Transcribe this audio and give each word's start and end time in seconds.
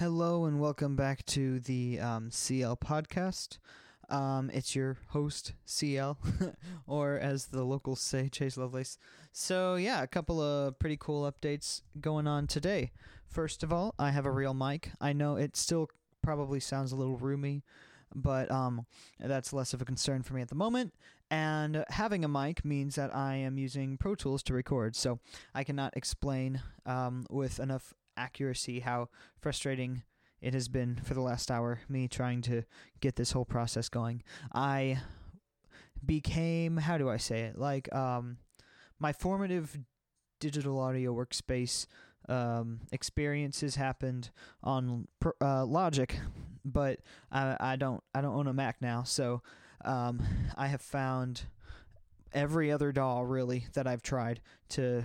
Hello 0.00 0.46
and 0.46 0.58
welcome 0.58 0.96
back 0.96 1.26
to 1.26 1.60
the 1.60 2.00
um, 2.00 2.30
CL 2.30 2.78
podcast. 2.78 3.58
Um, 4.08 4.50
it's 4.50 4.74
your 4.74 4.96
host 5.08 5.52
CL, 5.66 6.16
or 6.86 7.18
as 7.18 7.48
the 7.48 7.64
locals 7.64 8.00
say, 8.00 8.30
Chase 8.30 8.56
Lovelace. 8.56 8.96
So 9.32 9.74
yeah, 9.74 10.02
a 10.02 10.06
couple 10.06 10.40
of 10.40 10.78
pretty 10.78 10.96
cool 10.98 11.30
updates 11.30 11.82
going 12.00 12.26
on 12.26 12.46
today. 12.46 12.92
First 13.28 13.62
of 13.62 13.74
all, 13.74 13.94
I 13.98 14.10
have 14.10 14.24
a 14.24 14.30
real 14.30 14.54
mic. 14.54 14.90
I 15.02 15.12
know 15.12 15.36
it 15.36 15.54
still 15.54 15.90
probably 16.22 16.60
sounds 16.60 16.92
a 16.92 16.96
little 16.96 17.18
roomy, 17.18 17.62
but 18.14 18.50
um, 18.50 18.86
that's 19.18 19.52
less 19.52 19.74
of 19.74 19.82
a 19.82 19.84
concern 19.84 20.22
for 20.22 20.32
me 20.32 20.40
at 20.40 20.48
the 20.48 20.54
moment. 20.54 20.94
And 21.30 21.84
having 21.90 22.24
a 22.24 22.28
mic 22.28 22.64
means 22.64 22.94
that 22.94 23.14
I 23.14 23.34
am 23.34 23.58
using 23.58 23.98
Pro 23.98 24.14
Tools 24.14 24.42
to 24.44 24.54
record, 24.54 24.96
so 24.96 25.20
I 25.54 25.62
cannot 25.62 25.94
explain 25.94 26.62
um, 26.86 27.26
with 27.28 27.60
enough 27.60 27.92
accuracy 28.16 28.80
how 28.80 29.08
frustrating 29.40 30.02
it 30.40 30.54
has 30.54 30.68
been 30.68 31.00
for 31.04 31.14
the 31.14 31.20
last 31.20 31.50
hour, 31.50 31.80
me 31.88 32.08
trying 32.08 32.40
to 32.42 32.62
get 33.00 33.16
this 33.16 33.32
whole 33.32 33.44
process 33.44 33.88
going. 33.88 34.22
I 34.54 35.00
became, 36.04 36.78
how 36.78 36.96
do 36.96 37.10
I 37.10 37.18
say 37.18 37.42
it? 37.42 37.58
Like, 37.58 37.94
um, 37.94 38.38
my 38.98 39.12
formative 39.12 39.78
digital 40.38 40.78
audio 40.78 41.14
workspace 41.14 41.86
um, 42.28 42.80
experiences 42.92 43.76
happened 43.76 44.30
on 44.62 45.08
uh, 45.42 45.64
Logic, 45.64 46.18
but 46.64 47.00
I, 47.30 47.56
I 47.60 47.76
don't 47.76 48.02
I 48.14 48.20
don't 48.20 48.34
own 48.34 48.46
a 48.46 48.52
Mac 48.52 48.80
now, 48.80 49.02
so 49.02 49.42
um, 49.84 50.22
I 50.56 50.68
have 50.68 50.82
found 50.82 51.42
every 52.32 52.70
other 52.70 52.92
DAW 52.92 53.22
really 53.22 53.66
that 53.74 53.86
I've 53.86 54.02
tried 54.02 54.40
to 54.70 55.04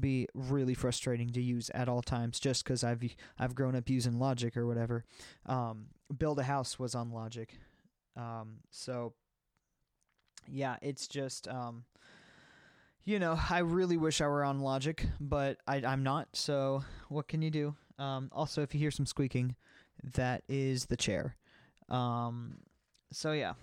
be 0.00 0.26
really 0.34 0.74
frustrating 0.74 1.30
to 1.30 1.42
use 1.42 1.70
at 1.74 1.88
all 1.88 2.02
times 2.02 2.40
just 2.40 2.64
because 2.64 2.84
I've 2.84 3.02
I've 3.38 3.54
grown 3.54 3.76
up 3.76 3.88
using 3.88 4.18
Logic 4.18 4.56
or 4.56 4.66
whatever. 4.66 5.04
Um, 5.46 5.86
Build 6.16 6.38
a 6.38 6.44
House 6.44 6.78
was 6.78 6.94
on 6.94 7.10
Logic, 7.10 7.52
um, 8.16 8.58
so 8.70 9.14
yeah, 10.46 10.76
it's 10.82 11.06
just 11.06 11.48
um, 11.48 11.84
you 13.04 13.18
know 13.18 13.38
I 13.50 13.58
really 13.58 13.96
wish 13.96 14.20
I 14.20 14.26
were 14.26 14.44
on 14.44 14.60
Logic, 14.60 15.04
but 15.20 15.58
I, 15.66 15.76
I'm 15.76 16.02
not. 16.02 16.28
So 16.34 16.84
what 17.08 17.28
can 17.28 17.42
you 17.42 17.50
do? 17.50 17.74
Um, 17.98 18.30
also, 18.32 18.62
if 18.62 18.74
you 18.74 18.80
hear 18.80 18.90
some 18.90 19.06
squeaking, 19.06 19.56
that 20.14 20.42
is 20.48 20.86
the 20.86 20.96
chair. 20.96 21.36
Um, 21.88 22.58
so 23.12 23.32
yeah, 23.32 23.54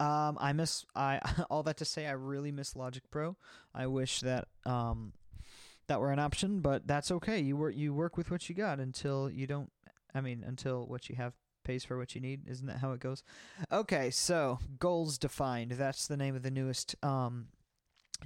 um, 0.00 0.38
I 0.40 0.52
miss 0.52 0.84
I 0.94 1.20
all 1.50 1.62
that 1.64 1.76
to 1.78 1.84
say 1.84 2.06
I 2.06 2.12
really 2.12 2.52
miss 2.52 2.76
Logic 2.76 3.02
Pro. 3.10 3.36
I 3.74 3.86
wish 3.86 4.20
that 4.20 4.48
um 4.64 5.12
that 5.88 6.00
were 6.00 6.12
an 6.12 6.18
option, 6.18 6.60
but 6.60 6.86
that's 6.86 7.10
okay. 7.10 7.40
You 7.40 7.56
work 7.56 7.76
you 7.76 7.92
work 7.92 8.16
with 8.16 8.30
what 8.30 8.48
you 8.48 8.54
got 8.54 8.78
until 8.78 9.30
you 9.30 9.46
don't. 9.46 9.70
I 10.14 10.20
mean, 10.20 10.44
until 10.46 10.86
what 10.86 11.08
you 11.08 11.16
have 11.16 11.34
pays 11.64 11.84
for 11.84 11.98
what 11.98 12.14
you 12.14 12.20
need. 12.20 12.48
Isn't 12.48 12.66
that 12.66 12.78
how 12.78 12.92
it 12.92 13.00
goes? 13.00 13.22
Okay, 13.70 14.10
so 14.10 14.58
goals 14.78 15.18
defined. 15.18 15.72
That's 15.72 16.06
the 16.06 16.16
name 16.16 16.34
of 16.34 16.42
the 16.42 16.50
newest 16.50 16.96
um, 17.02 17.48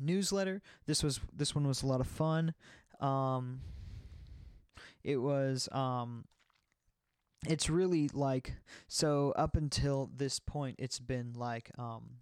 newsletter. 0.00 0.62
This 0.86 1.02
was 1.02 1.20
this 1.34 1.54
one 1.54 1.66
was 1.66 1.82
a 1.82 1.86
lot 1.86 2.00
of 2.00 2.06
fun. 2.06 2.54
Um, 3.00 3.60
it 5.02 5.16
was 5.16 5.68
um, 5.72 6.24
it's 7.48 7.68
really 7.68 8.08
like 8.12 8.54
so 8.86 9.32
up 9.36 9.56
until 9.56 10.10
this 10.14 10.38
point 10.38 10.76
it's 10.78 11.00
been 11.00 11.32
like 11.34 11.70
um 11.78 12.18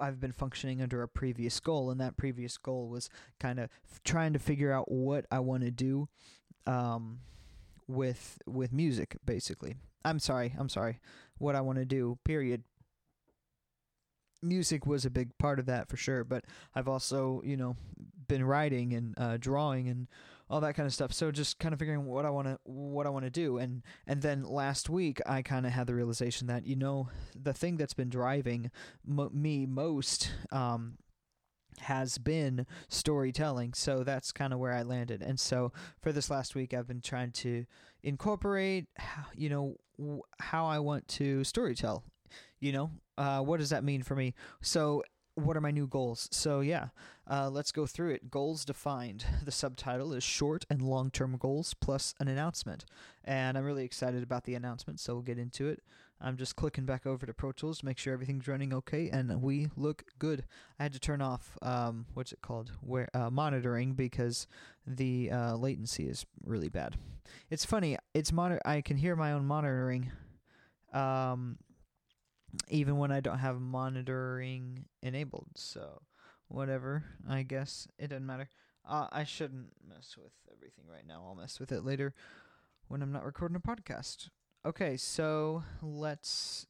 I've 0.00 0.20
been 0.20 0.32
functioning 0.32 0.82
under 0.82 1.02
a 1.02 1.08
previous 1.08 1.60
goal, 1.60 1.90
and 1.90 2.00
that 2.00 2.16
previous 2.16 2.56
goal 2.56 2.88
was 2.88 3.08
kind 3.38 3.58
of 3.58 3.70
f- 3.90 4.00
trying 4.04 4.32
to 4.32 4.38
figure 4.38 4.72
out 4.72 4.90
what 4.90 5.26
I 5.30 5.40
want 5.40 5.62
to 5.62 5.70
do 5.70 6.08
um, 6.66 7.20
with 7.86 8.38
with 8.46 8.72
music. 8.72 9.16
Basically, 9.24 9.76
I'm 10.04 10.18
sorry, 10.18 10.54
I'm 10.58 10.68
sorry, 10.68 11.00
what 11.38 11.54
I 11.54 11.60
want 11.60 11.78
to 11.78 11.84
do. 11.84 12.18
Period. 12.24 12.64
Music 14.40 14.86
was 14.86 15.04
a 15.04 15.10
big 15.10 15.36
part 15.38 15.58
of 15.58 15.66
that 15.66 15.88
for 15.88 15.96
sure, 15.96 16.22
but 16.22 16.44
I've 16.72 16.86
also, 16.86 17.42
you 17.44 17.56
know, 17.56 17.74
been 18.28 18.44
writing 18.44 18.94
and 18.94 19.14
uh, 19.18 19.36
drawing 19.36 19.88
and 19.88 20.06
all 20.50 20.60
that 20.60 20.74
kind 20.74 20.86
of 20.86 20.92
stuff. 20.92 21.12
So 21.12 21.30
just 21.30 21.58
kind 21.58 21.72
of 21.72 21.78
figuring 21.78 22.04
what 22.04 22.24
I 22.24 22.30
want 22.30 22.48
to 22.48 22.58
what 22.64 23.06
I 23.06 23.10
want 23.10 23.24
to 23.24 23.30
do, 23.30 23.58
and 23.58 23.82
and 24.06 24.22
then 24.22 24.42
last 24.42 24.88
week 24.88 25.20
I 25.26 25.42
kind 25.42 25.66
of 25.66 25.72
had 25.72 25.86
the 25.86 25.94
realization 25.94 26.46
that 26.48 26.66
you 26.66 26.76
know 26.76 27.08
the 27.34 27.52
thing 27.52 27.76
that's 27.76 27.94
been 27.94 28.08
driving 28.08 28.70
me 29.04 29.66
most. 29.66 30.30
Um, 30.52 30.98
has 31.82 32.18
been 32.18 32.66
storytelling. 32.88 33.72
So 33.72 34.02
that's 34.02 34.32
kind 34.32 34.52
of 34.52 34.58
where 34.58 34.72
I 34.72 34.82
landed. 34.82 35.22
And 35.22 35.38
so 35.38 35.72
for 36.00 36.10
this 36.10 36.28
last 36.28 36.56
week, 36.56 36.74
I've 36.74 36.88
been 36.88 37.00
trying 37.00 37.30
to 37.32 37.66
incorporate, 38.02 38.86
how, 38.96 39.26
you 39.36 39.48
know, 39.48 39.76
how 40.40 40.66
I 40.66 40.80
want 40.80 41.06
to 41.08 41.42
storytell. 41.42 42.02
You 42.60 42.72
know, 42.72 42.90
uh, 43.16 43.40
what 43.42 43.60
does 43.60 43.70
that 43.70 43.84
mean 43.84 44.02
for 44.02 44.16
me? 44.16 44.34
So 44.60 45.04
what 45.38 45.56
are 45.56 45.60
my 45.60 45.70
new 45.70 45.86
goals? 45.86 46.28
So, 46.32 46.60
yeah, 46.60 46.88
uh, 47.30 47.50
let's 47.50 47.72
go 47.72 47.86
through 47.86 48.10
it. 48.10 48.30
Goals 48.30 48.64
defined. 48.64 49.24
The 49.44 49.52
subtitle 49.52 50.12
is 50.12 50.22
Short 50.22 50.66
and 50.68 50.82
Long 50.82 51.10
Term 51.10 51.36
Goals 51.38 51.74
plus 51.74 52.14
an 52.20 52.28
announcement. 52.28 52.84
And 53.24 53.56
I'm 53.56 53.64
really 53.64 53.84
excited 53.84 54.22
about 54.22 54.44
the 54.44 54.54
announcement, 54.54 55.00
so 55.00 55.14
we'll 55.14 55.22
get 55.22 55.38
into 55.38 55.68
it. 55.68 55.82
I'm 56.20 56.36
just 56.36 56.56
clicking 56.56 56.84
back 56.84 57.06
over 57.06 57.24
to 57.26 57.32
Pro 57.32 57.52
Tools 57.52 57.78
to 57.78 57.86
make 57.86 57.98
sure 57.98 58.12
everything's 58.12 58.48
running 58.48 58.72
okay, 58.74 59.08
and 59.08 59.40
we 59.40 59.68
look 59.76 60.04
good. 60.18 60.44
I 60.78 60.82
had 60.82 60.92
to 60.92 60.98
turn 60.98 61.22
off, 61.22 61.56
um, 61.62 62.06
what's 62.14 62.32
it 62.32 62.42
called? 62.42 62.72
Where 62.80 63.08
uh, 63.14 63.30
Monitoring 63.30 63.94
because 63.94 64.46
the 64.86 65.30
uh, 65.30 65.56
latency 65.56 66.08
is 66.08 66.26
really 66.44 66.68
bad. 66.68 66.96
It's 67.50 67.64
funny, 67.64 67.96
it's 68.14 68.32
monitor. 68.32 68.60
I 68.64 68.80
can 68.80 68.96
hear 68.96 69.14
my 69.14 69.32
own 69.32 69.46
monitoring. 69.46 70.10
Um, 70.92 71.58
even 72.68 72.98
when 72.98 73.12
I 73.12 73.20
don't 73.20 73.38
have 73.38 73.60
monitoring 73.60 74.84
enabled. 75.02 75.48
So, 75.56 76.02
whatever. 76.48 77.04
I 77.28 77.42
guess 77.42 77.88
it 77.98 78.08
doesn't 78.08 78.26
matter. 78.26 78.48
Uh, 78.88 79.06
I 79.12 79.24
shouldn't 79.24 79.68
mess 79.86 80.16
with 80.16 80.32
everything 80.50 80.84
right 80.90 81.06
now. 81.06 81.24
I'll 81.26 81.34
mess 81.34 81.60
with 81.60 81.72
it 81.72 81.84
later 81.84 82.14
when 82.88 83.02
I'm 83.02 83.12
not 83.12 83.24
recording 83.24 83.56
a 83.56 83.60
podcast. 83.60 84.30
Okay, 84.66 84.96
so 84.96 85.62
let's 85.82 86.66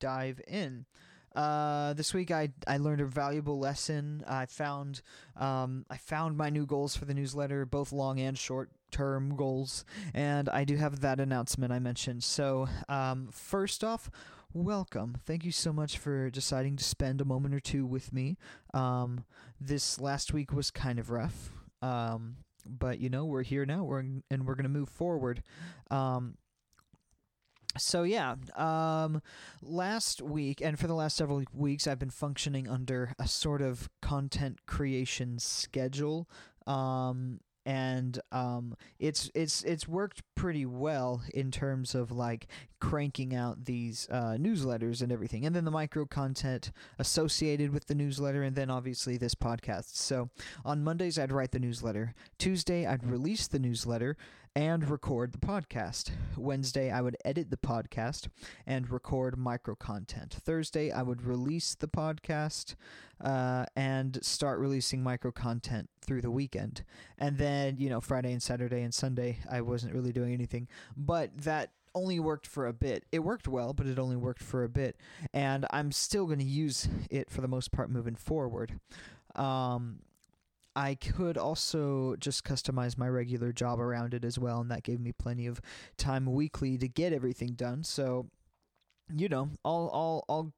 dive 0.00 0.40
in. 0.46 0.86
Uh, 1.34 1.94
this 1.94 2.12
week 2.12 2.30
I 2.30 2.50
I 2.66 2.76
learned 2.76 3.00
a 3.00 3.06
valuable 3.06 3.58
lesson. 3.58 4.22
I 4.28 4.46
found 4.46 5.00
um, 5.36 5.86
I 5.88 5.96
found 5.96 6.36
my 6.36 6.50
new 6.50 6.66
goals 6.66 6.94
for 6.94 7.06
the 7.06 7.14
newsletter, 7.14 7.64
both 7.64 7.90
long 7.90 8.20
and 8.20 8.36
short 8.36 8.70
term 8.90 9.34
goals, 9.34 9.86
and 10.12 10.50
I 10.50 10.64
do 10.64 10.76
have 10.76 11.00
that 11.00 11.20
announcement 11.20 11.72
I 11.72 11.78
mentioned. 11.78 12.22
So 12.22 12.68
um, 12.88 13.28
first 13.32 13.82
off, 13.82 14.10
welcome. 14.54 15.16
Thank 15.24 15.44
you 15.44 15.52
so 15.52 15.72
much 15.72 15.98
for 15.98 16.30
deciding 16.30 16.76
to 16.76 16.84
spend 16.84 17.20
a 17.20 17.24
moment 17.24 17.54
or 17.54 17.60
two 17.60 17.86
with 17.86 18.12
me. 18.12 18.36
Um, 18.74 19.24
this 19.60 20.00
last 20.00 20.32
week 20.32 20.52
was 20.52 20.70
kind 20.70 20.98
of 20.98 21.10
rough. 21.10 21.50
Um, 21.80 22.36
but 22.66 22.98
you 22.98 23.08
know 23.08 23.24
we're 23.24 23.42
here 23.42 23.64
now 23.66 23.84
we're 23.84 23.98
and 23.98 24.46
we're 24.46 24.54
to 24.62 24.68
move 24.68 24.88
forward 24.88 25.42
um, 25.90 26.34
so 27.78 28.02
yeah 28.02 28.34
um, 28.56 29.22
last 29.62 30.20
week 30.20 30.60
and 30.60 30.78
for 30.78 30.86
the 30.86 30.94
last 30.94 31.16
several 31.16 31.42
weeks 31.52 31.86
i've 31.86 31.98
been 31.98 32.10
functioning 32.10 32.68
under 32.68 33.14
a 33.18 33.26
sort 33.26 33.62
of 33.62 33.88
content 34.00 34.60
creation 34.66 35.38
schedule 35.38 36.28
um, 36.66 37.40
and 37.64 38.20
um, 38.32 38.74
it's 38.98 39.30
it's 39.34 39.62
it's 39.62 39.86
worked 39.86 40.22
pretty 40.34 40.66
well 40.66 41.22
in 41.32 41.50
terms 41.50 41.94
of 41.94 42.10
like 42.10 42.48
cranking 42.80 43.34
out 43.34 43.64
these 43.64 44.08
uh, 44.10 44.36
newsletters 44.38 45.02
and 45.02 45.12
everything, 45.12 45.46
and 45.46 45.54
then 45.54 45.64
the 45.64 45.70
micro 45.70 46.04
content 46.04 46.72
associated 46.98 47.72
with 47.72 47.86
the 47.86 47.94
newsletter, 47.94 48.42
and 48.42 48.56
then 48.56 48.70
obviously 48.70 49.16
this 49.16 49.34
podcast. 49.34 49.96
So 49.96 50.30
on 50.64 50.82
Mondays 50.82 51.18
I'd 51.18 51.32
write 51.32 51.52
the 51.52 51.60
newsletter. 51.60 52.14
Tuesday 52.38 52.86
I'd 52.86 53.06
release 53.08 53.46
the 53.46 53.58
newsletter 53.58 54.16
and 54.54 54.88
record 54.88 55.32
the 55.32 55.38
podcast. 55.38 56.10
Wednesday 56.36 56.90
I 56.90 57.00
would 57.00 57.16
edit 57.24 57.50
the 57.50 57.56
podcast 57.56 58.28
and 58.66 58.90
record 58.90 59.38
micro 59.38 59.74
content. 59.74 60.36
Thursday 60.40 60.90
I 60.90 61.02
would 61.02 61.22
release 61.22 61.74
the 61.74 61.88
podcast 61.88 62.74
uh, 63.22 63.64
and 63.74 64.22
start 64.22 64.58
releasing 64.58 65.02
micro 65.02 65.30
content 65.30 65.88
through 66.00 66.20
the 66.20 66.30
weekend. 66.30 66.84
And 67.18 67.38
then, 67.38 67.76
you 67.78 67.88
know, 67.88 68.00
Friday 68.00 68.32
and 68.32 68.42
Saturday 68.42 68.82
and 68.82 68.92
Sunday, 68.92 69.38
I 69.50 69.62
wasn't 69.62 69.94
really 69.94 70.12
doing 70.12 70.32
anything. 70.32 70.68
But 70.96 71.30
that 71.38 71.70
only 71.94 72.18
worked 72.20 72.46
for 72.46 72.66
a 72.66 72.72
bit. 72.72 73.04
It 73.12 73.20
worked 73.20 73.48
well, 73.48 73.72
but 73.72 73.86
it 73.86 73.98
only 73.98 74.16
worked 74.16 74.42
for 74.42 74.64
a 74.64 74.68
bit. 74.68 74.96
And 75.32 75.66
I'm 75.70 75.92
still 75.92 76.26
going 76.26 76.38
to 76.38 76.44
use 76.44 76.88
it 77.10 77.30
for 77.30 77.40
the 77.40 77.48
most 77.48 77.72
part 77.72 77.90
moving 77.90 78.14
forward. 78.16 78.80
Um, 79.34 80.00
I 80.74 80.94
could 80.94 81.36
also 81.36 82.16
just 82.16 82.44
customize 82.44 82.96
my 82.96 83.08
regular 83.08 83.52
job 83.52 83.80
around 83.80 84.14
it 84.14 84.24
as 84.24 84.38
well, 84.38 84.60
and 84.60 84.70
that 84.70 84.82
gave 84.82 85.00
me 85.00 85.12
plenty 85.12 85.46
of 85.46 85.60
time 85.96 86.26
weekly 86.26 86.78
to 86.78 86.88
get 86.88 87.12
everything 87.12 87.50
done. 87.54 87.84
So, 87.84 88.28
you 89.14 89.28
know, 89.28 89.50
I'll 89.64 89.90
I'll 89.92 90.24
I'll 90.28 90.52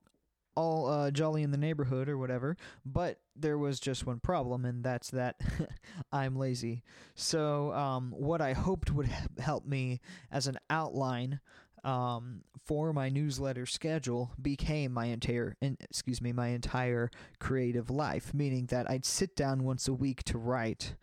all 0.57 0.89
uh, 0.89 1.11
jolly 1.11 1.43
in 1.43 1.51
the 1.51 1.57
neighborhood 1.57 2.09
or 2.09 2.19
whatever. 2.19 2.57
But 2.85 3.19
there 3.37 3.59
was 3.59 3.81
just 3.81 4.07
one 4.07 4.21
problem, 4.21 4.65
and 4.65 4.85
that's 4.85 5.11
that 5.11 5.41
I'm 6.13 6.37
lazy. 6.37 6.83
So, 7.15 7.73
um, 7.73 8.13
what 8.17 8.41
I 8.41 8.53
hoped 8.53 8.91
would 8.93 9.09
help 9.39 9.67
me 9.67 10.01
as 10.31 10.47
an 10.47 10.59
outline 10.71 11.41
um, 11.85 12.43
for 12.65 12.93
my 12.93 13.09
newsletter 13.09 13.67
schedule 13.67 14.33
became 14.41 14.93
my 14.93 15.07
entire, 15.07 15.57
excuse 15.61 16.21
me, 16.21 16.33
my 16.33 16.49
entire 16.49 17.11
creative 17.39 17.91
life. 17.91 18.33
Meaning 18.33 18.67
that 18.67 18.91
I'd 18.91 19.05
sit 19.05 19.37
down 19.37 19.65
once 19.65 19.87
a 19.87 19.93
week 19.93 20.23
to 20.25 20.39
write. 20.39 20.95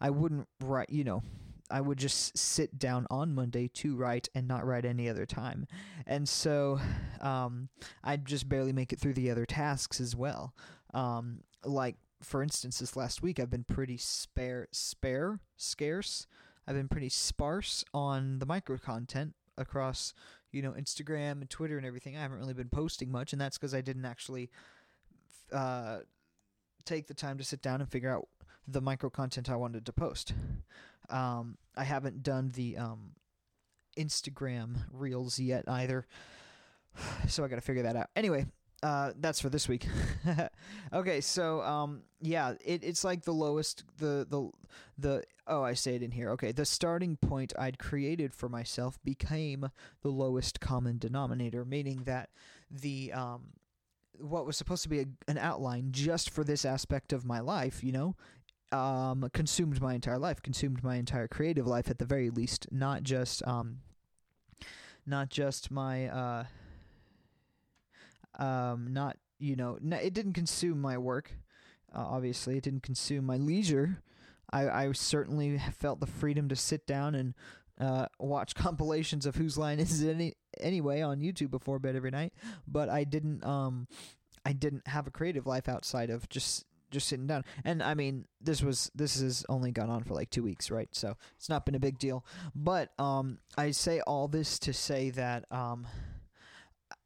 I 0.00 0.10
wouldn't 0.10 0.48
write, 0.60 0.88
you 0.90 1.04
know, 1.04 1.22
I 1.70 1.80
would 1.80 1.98
just 1.98 2.36
sit 2.36 2.78
down 2.78 3.06
on 3.10 3.34
Monday 3.34 3.68
to 3.68 3.94
write 3.94 4.28
and 4.34 4.48
not 4.48 4.66
write 4.66 4.84
any 4.84 5.08
other 5.08 5.26
time. 5.26 5.66
And 6.06 6.28
so 6.28 6.80
um, 7.20 7.68
I'd 8.02 8.26
just 8.26 8.48
barely 8.48 8.72
make 8.72 8.92
it 8.92 8.98
through 8.98 9.14
the 9.14 9.30
other 9.30 9.46
tasks 9.46 10.00
as 10.00 10.16
well. 10.16 10.54
Um, 10.94 11.42
like, 11.64 11.96
for 12.22 12.42
instance, 12.42 12.78
this 12.78 12.96
last 12.96 13.22
week 13.22 13.38
I've 13.38 13.50
been 13.50 13.64
pretty 13.64 13.98
spare, 13.98 14.68
spare, 14.72 15.40
scarce. 15.56 16.26
I've 16.66 16.74
been 16.74 16.88
pretty 16.88 17.08
sparse 17.08 17.84
on 17.94 18.38
the 18.38 18.46
micro 18.46 18.78
content 18.78 19.34
across, 19.58 20.14
you 20.52 20.62
know, 20.62 20.72
Instagram 20.72 21.40
and 21.40 21.50
Twitter 21.50 21.76
and 21.76 21.86
everything. 21.86 22.16
I 22.16 22.20
haven't 22.20 22.38
really 22.38 22.54
been 22.54 22.68
posting 22.68 23.10
much, 23.10 23.32
and 23.32 23.40
that's 23.40 23.58
because 23.58 23.74
I 23.74 23.80
didn't 23.80 24.04
actually 24.04 24.50
uh, 25.52 25.98
take 26.84 27.06
the 27.06 27.14
time 27.14 27.38
to 27.38 27.44
sit 27.44 27.62
down 27.62 27.80
and 27.80 27.90
figure 27.90 28.10
out 28.10 28.28
the 28.66 28.80
micro 28.80 29.10
content 29.10 29.50
I 29.50 29.56
wanted 29.56 29.86
to 29.86 29.92
post. 29.92 30.32
Um, 31.08 31.58
I 31.76 31.84
haven't 31.84 32.22
done 32.22 32.52
the 32.54 32.76
um, 32.76 33.12
Instagram 33.98 34.84
reels 34.92 35.38
yet 35.38 35.64
either, 35.66 36.06
so 37.28 37.44
I 37.44 37.48
got 37.48 37.56
to 37.56 37.62
figure 37.62 37.82
that 37.82 37.96
out. 37.96 38.10
Anyway, 38.14 38.46
uh, 38.82 39.12
that's 39.18 39.40
for 39.40 39.50
this 39.50 39.68
week. 39.68 39.86
okay, 40.92 41.20
so 41.20 41.60
um, 41.62 42.02
yeah, 42.20 42.54
it, 42.64 42.82
it's 42.82 43.04
like 43.04 43.24
the 43.24 43.32
lowest 43.32 43.84
the 43.98 44.26
the 44.28 44.50
the 44.98 45.24
oh 45.46 45.62
I 45.62 45.74
say 45.74 45.96
it 45.96 46.02
in 46.02 46.10
here. 46.10 46.30
Okay, 46.30 46.52
the 46.52 46.64
starting 46.64 47.16
point 47.16 47.52
I'd 47.58 47.78
created 47.78 48.34
for 48.34 48.48
myself 48.48 48.98
became 49.04 49.70
the 50.02 50.08
lowest 50.08 50.60
common 50.60 50.98
denominator, 50.98 51.64
meaning 51.64 52.02
that 52.04 52.30
the 52.70 53.12
um 53.12 53.42
what 54.18 54.46
was 54.46 54.56
supposed 54.56 54.82
to 54.82 54.88
be 54.88 55.00
a, 55.00 55.06
an 55.28 55.38
outline 55.38 55.88
just 55.92 56.30
for 56.30 56.44
this 56.44 56.64
aspect 56.64 57.12
of 57.12 57.24
my 57.24 57.40
life, 57.40 57.82
you 57.82 57.92
know, 57.92 58.16
um, 58.72 59.28
consumed 59.32 59.80
my 59.80 59.94
entire 59.94 60.18
life, 60.18 60.42
consumed 60.42 60.82
my 60.82 60.96
entire 60.96 61.26
creative 61.28 61.66
life 61.66 61.90
at 61.90 61.98
the 61.98 62.04
very 62.04 62.30
least, 62.30 62.66
not 62.70 63.02
just 63.02 63.46
um, 63.46 63.78
not 65.06 65.28
just 65.28 65.70
my 65.70 66.08
uh, 66.08 66.44
um, 68.38 68.92
not 68.92 69.16
you 69.38 69.56
know, 69.56 69.78
it 69.82 70.12
didn't 70.12 70.34
consume 70.34 70.80
my 70.80 70.98
work. 70.98 71.32
Uh, 71.94 72.04
obviously, 72.06 72.56
it 72.58 72.62
didn't 72.62 72.82
consume 72.82 73.24
my 73.24 73.36
leisure. 73.36 74.02
I, 74.52 74.68
I 74.68 74.92
certainly 74.92 75.58
felt 75.78 76.00
the 76.00 76.06
freedom 76.06 76.48
to 76.50 76.56
sit 76.56 76.86
down 76.86 77.14
and 77.14 77.34
uh, 77.80 78.06
watch 78.18 78.54
compilations 78.54 79.26
of 79.26 79.36
Whose 79.36 79.56
Line 79.56 79.80
Is 79.80 80.02
It 80.02 80.10
Any, 80.10 80.34
Anyway 80.60 81.00
on 81.00 81.20
YouTube 81.20 81.50
before 81.50 81.78
bed 81.78 81.96
every 81.96 82.10
night, 82.10 82.34
but 82.68 82.88
I 82.88 83.04
didn't 83.04 83.44
um 83.44 83.86
I 84.44 84.52
didn't 84.52 84.86
have 84.88 85.06
a 85.06 85.10
creative 85.10 85.46
life 85.46 85.68
outside 85.68 86.10
of 86.10 86.28
just 86.28 86.64
just 86.90 87.08
sitting 87.08 87.26
down. 87.26 87.44
And 87.64 87.82
I 87.82 87.94
mean, 87.94 88.26
this 88.40 88.62
was 88.62 88.90
this 88.94 89.20
has 89.20 89.46
only 89.48 89.70
gone 89.70 89.90
on 89.90 90.02
for 90.02 90.14
like 90.14 90.30
two 90.30 90.42
weeks, 90.42 90.70
right? 90.70 90.88
So 90.92 91.16
it's 91.36 91.48
not 91.48 91.64
been 91.64 91.74
a 91.76 91.80
big 91.80 91.98
deal. 91.98 92.24
But 92.54 92.90
um, 92.98 93.38
I 93.56 93.70
say 93.70 94.00
all 94.00 94.28
this 94.28 94.58
to 94.60 94.72
say 94.72 95.10
that 95.10 95.44
um, 95.50 95.86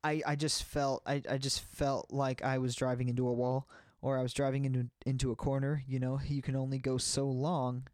I 0.04 0.22
I 0.26 0.36
just 0.36 0.62
felt 0.62 1.02
I, 1.06 1.22
I 1.28 1.38
just 1.38 1.60
felt 1.60 2.12
like 2.12 2.44
I 2.44 2.58
was 2.58 2.76
driving 2.76 3.08
into 3.08 3.26
a 3.26 3.32
wall 3.32 3.68
or 4.02 4.18
I 4.18 4.22
was 4.22 4.34
driving 4.34 4.64
into 4.66 4.86
into 5.04 5.32
a 5.32 5.36
corner. 5.36 5.82
You 5.88 5.98
know, 5.98 6.20
you 6.24 6.42
can 6.42 6.54
only 6.54 6.78
go 6.78 6.98
so 6.98 7.26
long 7.26 7.88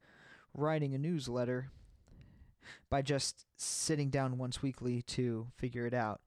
writing 0.52 0.94
a 0.94 0.98
newsletter 0.98 1.70
by 2.90 3.02
just 3.02 3.46
sitting 3.56 4.10
down 4.10 4.36
once 4.36 4.62
weekly 4.62 5.02
to 5.02 5.46
figure 5.56 5.86
it 5.86 5.94
out 5.94 6.20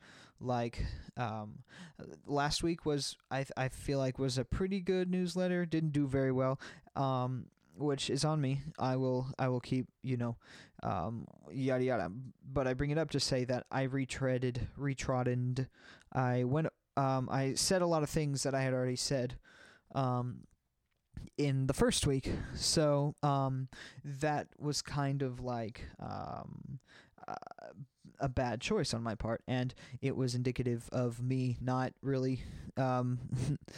like 0.44 0.86
um, 1.18 1.60
last 2.26 2.64
week 2.64 2.86
was 2.86 3.16
I 3.32 3.46
I 3.56 3.70
feel 3.70 3.98
like 4.00 4.20
was 4.20 4.38
a 4.38 4.46
pretty 4.46 4.80
good 4.80 5.10
newsletter. 5.10 5.66
Didn't 5.66 5.94
do 5.94 6.08
very 6.08 6.32
well, 6.32 6.60
um, 6.96 7.48
which 7.78 8.10
is 8.10 8.26
on 8.26 8.42
me. 8.42 8.62
I 8.80 8.96
will 8.96 9.28
I 9.38 9.50
will 9.50 9.60
keep 9.60 9.88
you 10.02 10.18
know 10.18 10.38
um, 10.82 11.28
yada 11.52 11.84
yada. 11.84 12.12
But 12.52 12.68
I 12.68 12.74
bring 12.74 12.92
it 12.92 12.98
up 12.98 13.10
to 13.12 13.20
say 13.20 13.46
that 13.46 13.66
I 13.72 13.88
retreaded, 13.88 14.68
retroddened. 14.78 15.68
I 16.12 16.44
went. 16.44 16.68
Um, 16.96 17.28
I 17.32 17.56
said 17.56 17.82
a 17.82 17.88
lot 17.88 18.04
of 18.04 18.10
things 18.10 18.44
that 18.44 18.54
I 18.54 18.62
had 18.62 18.74
already 18.74 18.96
said. 18.96 19.36
Um, 19.96 20.42
in 21.38 21.68
the 21.68 21.74
first 21.74 22.06
week, 22.06 22.30
so 22.56 23.16
um, 23.24 23.68
that 24.04 24.48
was 24.60 24.82
kind 24.82 25.22
of 25.22 25.40
like 25.40 25.82
um, 26.00 26.80
a 28.20 28.30
bad 28.30 28.62
choice 28.62 28.94
on 28.94 29.04
my 29.04 29.16
part, 29.16 29.42
and 29.48 29.74
it 30.02 30.16
was 30.16 30.36
indicative 30.36 30.90
of 30.92 31.22
me 31.22 31.58
not 31.62 31.94
really 32.02 32.42
um, 32.78 33.20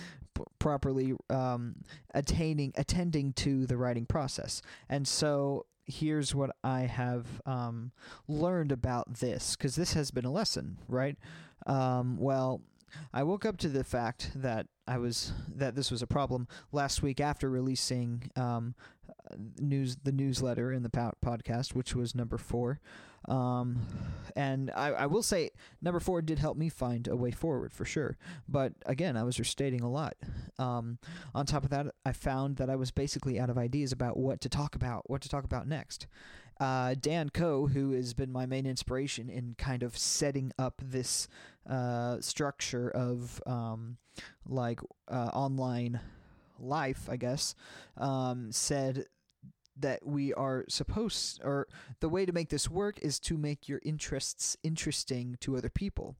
properly 0.59 1.13
um, 1.29 1.75
attaining 2.13 2.73
attending 2.75 3.33
to 3.33 3.65
the 3.65 3.77
writing 3.77 4.05
process. 4.05 4.61
And 4.89 5.07
so 5.07 5.65
here's 5.85 6.33
what 6.33 6.51
I 6.63 6.81
have 6.81 7.41
um, 7.45 7.91
learned 8.27 8.71
about 8.71 9.15
this, 9.15 9.55
because 9.55 9.75
this 9.75 9.93
has 9.93 10.11
been 10.11 10.25
a 10.25 10.31
lesson, 10.31 10.77
right? 10.87 11.17
Um, 11.65 12.17
well, 12.17 12.61
I 13.13 13.23
woke 13.23 13.45
up 13.45 13.57
to 13.57 13.69
the 13.69 13.83
fact 13.83 14.31
that 14.35 14.67
I 14.87 14.97
was 14.97 15.33
that 15.55 15.75
this 15.75 15.91
was 15.91 16.01
a 16.01 16.07
problem 16.07 16.47
last 16.71 17.01
week 17.01 17.19
after 17.19 17.49
releasing 17.49 18.31
um, 18.35 18.75
news 19.59 19.97
the 20.03 20.11
newsletter 20.11 20.71
in 20.71 20.83
the 20.83 20.89
podcast, 20.89 21.73
which 21.73 21.95
was 21.95 22.15
number 22.15 22.37
four. 22.37 22.79
Um, 23.27 23.81
and 24.35 24.71
I, 24.75 24.89
I 24.89 25.05
will 25.07 25.23
say 25.23 25.49
number 25.81 25.99
four 25.99 26.21
did 26.21 26.37
help 26.37 26.57
me 26.57 26.69
find 26.69 27.07
a 27.07 27.15
way 27.15 27.31
forward 27.31 27.73
for 27.73 27.85
sure. 27.85 28.17
But 28.47 28.73
again, 28.85 29.17
I 29.17 29.23
was 29.23 29.39
restating 29.39 29.81
a 29.81 29.89
lot. 29.89 30.15
Um, 30.59 30.99
on 31.33 31.45
top 31.45 31.63
of 31.63 31.71
that, 31.71 31.87
I 32.05 32.11
found 32.11 32.57
that 32.57 32.69
I 32.69 32.75
was 32.75 32.91
basically 32.91 33.39
out 33.39 33.49
of 33.49 33.57
ideas 33.57 33.91
about 33.91 34.17
what 34.17 34.41
to 34.41 34.49
talk 34.49 34.75
about, 34.75 35.09
what 35.09 35.21
to 35.21 35.29
talk 35.29 35.43
about 35.43 35.67
next. 35.67 36.07
Uh, 36.59 36.95
Dan 36.99 37.29
Koe, 37.29 37.67
who 37.67 37.91
has 37.91 38.13
been 38.13 38.31
my 38.31 38.45
main 38.45 38.65
inspiration 38.65 39.29
in 39.29 39.55
kind 39.57 39.83
of 39.83 39.97
setting 39.97 40.51
up 40.57 40.81
this 40.83 41.27
uh, 41.69 42.21
structure 42.21 42.89
of 42.89 43.41
um, 43.45 43.97
like 44.47 44.79
uh, 45.09 45.29
online 45.33 45.99
life, 46.59 47.09
I 47.09 47.17
guess, 47.17 47.55
um, 47.97 48.51
said 48.51 49.05
that 49.77 50.05
we 50.05 50.33
are 50.33 50.63
supposed 50.69 51.41
or 51.43 51.67
the 51.99 52.07
way 52.07 52.25
to 52.25 52.31
make 52.31 52.49
this 52.49 52.69
work 52.69 52.97
is 53.01 53.19
to 53.19 53.37
make 53.37 53.67
your 53.67 53.81
interests 53.83 54.55
interesting 54.63 55.35
to 55.41 55.57
other 55.57 55.69
people 55.69 56.15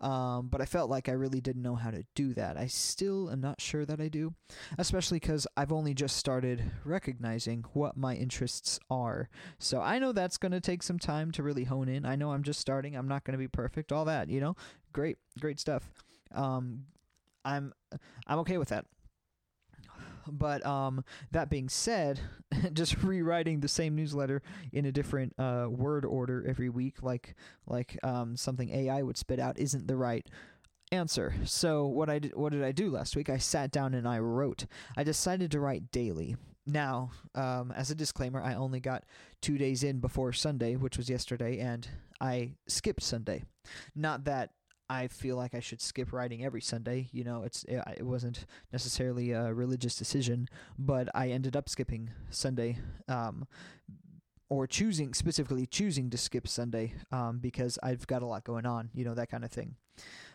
um, 0.00 0.48
but 0.48 0.60
I 0.60 0.66
felt 0.66 0.90
like 0.90 1.08
I 1.08 1.12
really 1.12 1.40
didn't 1.40 1.62
know 1.62 1.74
how 1.74 1.90
to 1.90 2.04
do 2.14 2.34
that. 2.34 2.56
I 2.56 2.66
still 2.66 3.30
am 3.30 3.40
not 3.40 3.60
sure 3.60 3.84
that 3.86 4.00
I 4.00 4.08
do, 4.08 4.34
especially 4.78 5.18
because 5.18 5.46
I've 5.56 5.72
only 5.72 5.94
just 5.94 6.16
started 6.16 6.62
recognizing 6.84 7.64
what 7.72 7.96
my 7.96 8.14
interests 8.14 8.78
are. 8.90 9.28
So 9.58 9.80
I 9.80 9.98
know 9.98 10.12
that's 10.12 10.36
going 10.36 10.52
to 10.52 10.60
take 10.60 10.82
some 10.82 10.98
time 10.98 11.30
to 11.32 11.42
really 11.42 11.64
hone 11.64 11.88
in. 11.88 12.04
I 12.04 12.16
know 12.16 12.32
I'm 12.32 12.42
just 12.42 12.60
starting. 12.60 12.94
I'm 12.94 13.08
not 13.08 13.24
going 13.24 13.32
to 13.32 13.38
be 13.38 13.48
perfect. 13.48 13.92
All 13.92 14.04
that, 14.04 14.28
you 14.28 14.40
know, 14.40 14.54
great, 14.92 15.16
great 15.40 15.58
stuff. 15.58 15.90
Um, 16.34 16.84
I'm 17.44 17.72
I'm 18.26 18.40
okay 18.40 18.58
with 18.58 18.68
that. 18.70 18.84
But 20.30 20.64
um, 20.66 21.04
that 21.32 21.50
being 21.50 21.68
said, 21.68 22.20
just 22.72 23.02
rewriting 23.02 23.60
the 23.60 23.68
same 23.68 23.94
newsletter 23.94 24.42
in 24.72 24.86
a 24.86 24.92
different 24.92 25.34
uh, 25.38 25.66
word 25.68 26.04
order 26.04 26.44
every 26.46 26.68
week, 26.68 27.02
like 27.02 27.34
like 27.66 27.98
um, 28.02 28.36
something 28.36 28.70
AI 28.70 29.02
would 29.02 29.16
spit 29.16 29.38
out, 29.38 29.58
isn't 29.58 29.86
the 29.86 29.96
right 29.96 30.26
answer. 30.92 31.34
So 31.44 31.86
what 31.86 32.08
I 32.08 32.18
did, 32.18 32.34
what 32.34 32.52
did 32.52 32.62
I 32.62 32.72
do 32.72 32.90
last 32.90 33.16
week? 33.16 33.28
I 33.28 33.38
sat 33.38 33.70
down 33.70 33.94
and 33.94 34.06
I 34.06 34.18
wrote. 34.18 34.66
I 34.96 35.04
decided 35.04 35.50
to 35.52 35.60
write 35.60 35.90
daily. 35.90 36.36
Now, 36.66 37.10
um, 37.34 37.72
as 37.76 37.90
a 37.90 37.94
disclaimer, 37.94 38.42
I 38.42 38.54
only 38.54 38.80
got 38.80 39.04
two 39.40 39.56
days 39.56 39.84
in 39.84 40.00
before 40.00 40.32
Sunday, 40.32 40.74
which 40.74 40.96
was 40.96 41.08
yesterday, 41.08 41.60
and 41.60 41.88
I 42.20 42.52
skipped 42.66 43.02
Sunday. 43.02 43.44
Not 43.94 44.24
that 44.24 44.50
I 44.88 45.08
feel 45.08 45.36
like 45.36 45.54
I 45.54 45.60
should 45.60 45.80
skip 45.80 46.12
writing 46.12 46.44
every 46.44 46.60
Sunday. 46.60 47.08
You 47.12 47.24
know, 47.24 47.42
it's 47.42 47.64
it, 47.64 48.04
wasn't 48.04 48.46
necessarily 48.72 49.32
a 49.32 49.52
religious 49.52 49.96
decision, 49.96 50.48
but 50.78 51.08
I 51.14 51.30
ended 51.30 51.56
up 51.56 51.68
skipping 51.68 52.10
Sunday, 52.30 52.78
um, 53.08 53.46
or 54.48 54.66
choosing 54.66 55.12
specifically 55.12 55.66
choosing 55.66 56.08
to 56.10 56.16
skip 56.16 56.46
Sunday 56.46 56.94
um, 57.10 57.38
because 57.38 57.78
I've 57.82 58.06
got 58.06 58.22
a 58.22 58.26
lot 58.26 58.44
going 58.44 58.66
on. 58.66 58.90
You 58.94 59.04
know, 59.04 59.14
that 59.14 59.30
kind 59.30 59.44
of 59.44 59.50
thing. 59.50 59.74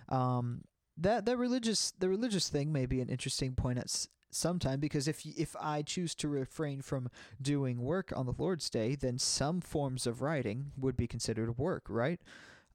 Um, 0.09 0.63
that 0.97 1.25
that 1.25 1.37
religious 1.37 1.91
the 1.97 2.09
religious 2.09 2.49
thing 2.49 2.71
may 2.71 2.85
be 2.85 3.01
an 3.01 3.09
interesting 3.09 3.53
point 3.55 3.77
at 3.79 3.85
s- 3.85 4.07
sometime 4.31 4.79
because 4.79 5.07
if 5.07 5.25
if 5.25 5.55
I 5.59 5.81
choose 5.81 6.13
to 6.15 6.27
refrain 6.27 6.81
from 6.81 7.09
doing 7.41 7.81
work 7.81 8.11
on 8.15 8.25
the 8.25 8.35
Lord's 8.37 8.69
Day, 8.69 8.95
then 8.95 9.17
some 9.17 9.61
forms 9.61 10.05
of 10.05 10.21
writing 10.21 10.71
would 10.77 10.97
be 10.97 11.07
considered 11.07 11.57
work, 11.57 11.85
right? 11.87 12.19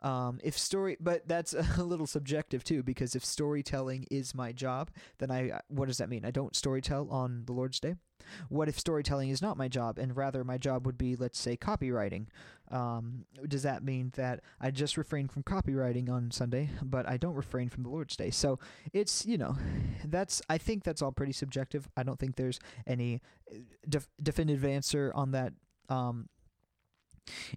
Um, 0.03 0.41
if 0.43 0.59
story, 0.59 0.97
but 1.01 1.27
that's 1.27 1.55
a 1.79 1.83
little 1.85 2.07
subjective 2.07 2.65
too, 2.65 2.83
because 2.83 3.15
if 3.15 3.25
storytelling 3.25 4.07
is 4.11 4.35
my 4.35 4.53
job, 4.53 4.91
then 5.19 5.31
I, 5.31 5.61
what 5.69 5.89
does 5.89 5.99
that 5.99 6.09
mean? 6.09 6.25
I 6.25 6.31
don't 6.31 6.53
storytell 6.53 7.11
on 7.11 7.45
the 7.47 7.53
Lord's 7.53 7.81
Day. 7.81 7.97
What 8.49 8.69
if 8.69 8.79
storytelling 8.79 9.31
is 9.31 9.41
not 9.41 9.57
my 9.57 9.69
job, 9.69 9.99
and 9.99 10.17
rather 10.17 10.43
my 10.45 10.59
job 10.59 10.85
would 10.87 10.99
be, 10.99 11.17
let's 11.17 11.39
say, 11.39 11.57
copywriting? 11.57 12.27
Um, 12.71 13.25
does 13.47 13.63
that 13.63 13.85
mean 13.85 14.13
that 14.17 14.41
I 14.61 14.73
just 14.73 14.97
refrain 14.97 15.29
from 15.29 15.45
copywriting 15.45 16.11
on 16.11 16.31
Sunday, 16.33 16.71
but 16.83 17.09
I 17.09 17.17
don't 17.17 17.35
refrain 17.35 17.69
from 17.69 17.85
the 17.85 17.89
Lord's 17.89 18.17
Day? 18.17 18.31
So 18.31 18.59
it's 18.93 19.25
you 19.25 19.39
know, 19.39 19.57
that's 20.05 20.43
I 20.49 20.59
think 20.59 20.85
that's 20.85 21.03
all 21.03 21.13
pretty 21.13 21.33
subjective. 21.33 21.89
I 21.97 22.03
don't 22.03 22.19
think 22.19 22.37
there's 22.37 22.59
any 22.87 23.21
uh, 23.51 23.59
def- 23.89 24.09
definitive 24.23 24.65
answer 24.65 25.13
on 25.15 25.33
that. 25.33 25.53
Um, 25.89 26.29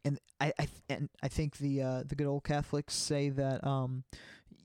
and 0.03 0.19
I, 0.39 0.53
I 0.59 0.67
and 0.89 1.09
I 1.21 1.27
think 1.27 1.57
the 1.57 1.81
uh, 1.81 2.03
the 2.05 2.15
good 2.15 2.27
old 2.27 2.43
Catholics 2.43 2.95
say 2.95 3.29
that 3.29 3.65
um, 3.65 4.03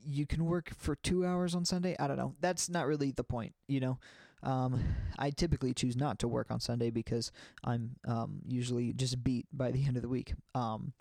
you 0.05 0.25
can 0.25 0.45
work 0.45 0.71
for 0.77 0.95
two 0.95 1.25
hours 1.25 1.55
on 1.55 1.65
Sunday. 1.65 1.95
I 1.99 2.07
don't 2.07 2.17
know. 2.17 2.35
That's 2.39 2.69
not 2.69 2.87
really 2.87 3.11
the 3.11 3.23
point, 3.23 3.53
you 3.67 3.79
know. 3.79 3.99
Um, 4.43 4.79
I 5.17 5.31
typically 5.31 5.73
choose 5.73 5.95
not 5.95 6.19
to 6.19 6.27
work 6.27 6.51
on 6.51 6.59
Sunday 6.59 6.91
because 6.91 7.31
I'm 7.63 7.95
um, 8.07 8.41
usually 8.47 8.93
just 8.93 9.23
beat 9.23 9.47
by 9.51 9.71
the 9.71 9.83
end 9.87 9.95
of 9.97 10.03
the 10.03 10.09
week. 10.09 10.33
Um, 10.53 10.93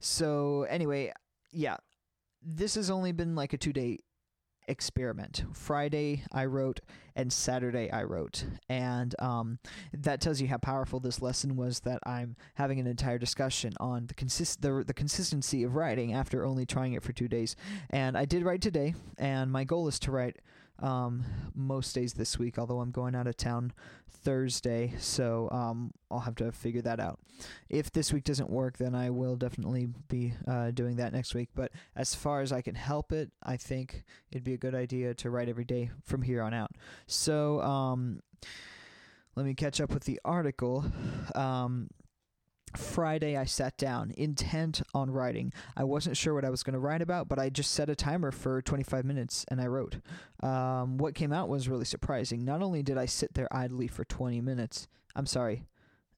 so 0.00 0.64
anyway, 0.68 1.12
yeah, 1.52 1.76
this 2.42 2.74
has 2.74 2.90
only 2.90 3.12
been 3.12 3.34
like 3.34 3.52
a 3.52 3.58
two 3.58 3.72
day 3.72 3.98
experiment. 4.68 5.44
Friday 5.52 6.22
I 6.32 6.44
wrote 6.44 6.80
and 7.16 7.32
Saturday 7.32 7.90
I 7.90 8.04
wrote, 8.04 8.44
and 8.68 9.12
um, 9.18 9.58
that 9.92 10.20
tells 10.20 10.40
you 10.40 10.46
how 10.46 10.58
powerful 10.58 11.00
this 11.00 11.20
lesson 11.20 11.56
was. 11.56 11.80
That 11.80 11.98
I'm 12.06 12.36
having 12.54 12.78
an 12.78 12.86
entire 12.86 13.18
discussion 13.18 13.72
on 13.80 14.06
the 14.06 14.14
consist 14.14 14.62
the 14.62 14.84
the 14.86 14.94
consistency 14.94 15.64
of 15.64 15.74
writing 15.74 16.14
after 16.14 16.44
only 16.44 16.64
trying 16.64 16.92
it 16.92 17.02
for 17.02 17.12
two 17.12 17.26
days. 17.26 17.56
And 17.90 18.16
I 18.16 18.24
did 18.24 18.44
write 18.44 18.62
today, 18.62 18.94
and 19.18 19.50
my 19.50 19.64
goal 19.64 19.88
is 19.88 19.98
to 20.00 20.12
write 20.12 20.36
um, 20.80 21.24
most 21.54 21.94
days 21.94 22.14
this 22.14 22.38
week, 22.38 22.58
although 22.58 22.80
I'm 22.80 22.90
going 22.90 23.14
out 23.14 23.26
of 23.26 23.36
town 23.36 23.72
Thursday, 24.08 24.94
so 24.98 25.48
um, 25.50 25.92
I'll 26.10 26.20
have 26.20 26.34
to 26.36 26.52
figure 26.52 26.82
that 26.82 27.00
out. 27.00 27.18
If 27.68 27.90
this 27.92 28.12
week 28.12 28.24
doesn't 28.24 28.50
work, 28.50 28.78
then 28.78 28.94
I 28.94 29.10
will 29.10 29.36
definitely 29.36 29.88
be 30.08 30.34
uh, 30.46 30.70
doing 30.70 30.96
that 30.96 31.12
next 31.12 31.34
week. 31.34 31.48
But 31.54 31.72
as 31.96 32.14
far 32.14 32.40
as 32.40 32.52
I 32.52 32.60
can 32.62 32.74
help 32.74 33.12
it, 33.12 33.30
I 33.42 33.56
think 33.56 34.04
it'd 34.30 34.44
be 34.44 34.54
a 34.54 34.58
good 34.58 34.74
idea 34.74 35.14
to 35.14 35.30
write 35.30 35.48
every 35.48 35.64
day 35.64 35.90
from 36.04 36.22
here 36.22 36.42
on 36.42 36.52
out. 36.54 36.72
So 37.06 37.60
um, 37.62 38.20
let 39.36 39.46
me 39.46 39.54
catch 39.54 39.80
up 39.80 39.90
with 39.90 40.04
the 40.04 40.20
article. 40.24 40.84
Um, 41.34 41.88
Friday, 42.76 43.36
I 43.36 43.44
sat 43.44 43.76
down, 43.76 44.12
intent 44.16 44.82
on 44.94 45.10
writing. 45.10 45.52
I 45.76 45.84
wasn't 45.84 46.16
sure 46.16 46.34
what 46.34 46.44
I 46.44 46.50
was 46.50 46.62
going 46.62 46.74
to 46.74 46.80
write 46.80 47.02
about, 47.02 47.28
but 47.28 47.38
I 47.38 47.48
just 47.48 47.72
set 47.72 47.88
a 47.88 47.96
timer 47.96 48.30
for 48.30 48.60
25 48.62 49.04
minutes 49.04 49.44
and 49.48 49.60
I 49.60 49.66
wrote. 49.66 49.96
Um, 50.42 50.98
what 50.98 51.14
came 51.14 51.32
out 51.32 51.48
was 51.48 51.68
really 51.68 51.84
surprising. 51.84 52.44
Not 52.44 52.62
only 52.62 52.82
did 52.82 52.98
I 52.98 53.06
sit 53.06 53.34
there 53.34 53.48
idly 53.50 53.86
for 53.86 54.04
20 54.04 54.40
minutes, 54.40 54.88
I'm 55.16 55.26
sorry, 55.26 55.64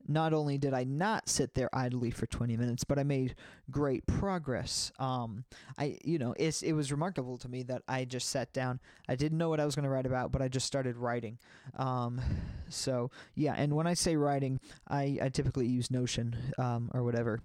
not 0.08 0.32
only 0.32 0.58
did 0.58 0.74
I 0.74 0.84
not 0.84 1.28
sit 1.28 1.54
there 1.54 1.68
idly 1.72 2.10
for 2.10 2.26
20 2.26 2.56
minutes, 2.56 2.84
but 2.84 2.98
I 2.98 3.02
made 3.02 3.34
great 3.70 4.06
progress. 4.06 4.90
Um, 4.98 5.44
I, 5.78 5.98
you 6.04 6.18
know, 6.18 6.34
it's, 6.38 6.62
it 6.62 6.72
was 6.72 6.90
remarkable 6.90 7.38
to 7.38 7.48
me 7.48 7.62
that 7.64 7.82
I 7.88 8.04
just 8.04 8.28
sat 8.28 8.52
down. 8.52 8.80
I 9.08 9.14
didn't 9.14 9.38
know 9.38 9.48
what 9.48 9.60
I 9.60 9.64
was 9.64 9.74
going 9.74 9.84
to 9.84 9.90
write 9.90 10.06
about, 10.06 10.32
but 10.32 10.42
I 10.42 10.48
just 10.48 10.66
started 10.66 10.96
writing. 10.96 11.38
Um, 11.76 12.20
so 12.68 13.10
yeah, 13.34 13.54
and 13.56 13.74
when 13.74 13.86
I 13.86 13.94
say 13.94 14.16
writing, 14.16 14.60
I, 14.88 15.18
I 15.22 15.28
typically 15.28 15.66
use 15.66 15.90
Notion 15.90 16.36
um, 16.58 16.90
or 16.94 17.04
whatever. 17.04 17.40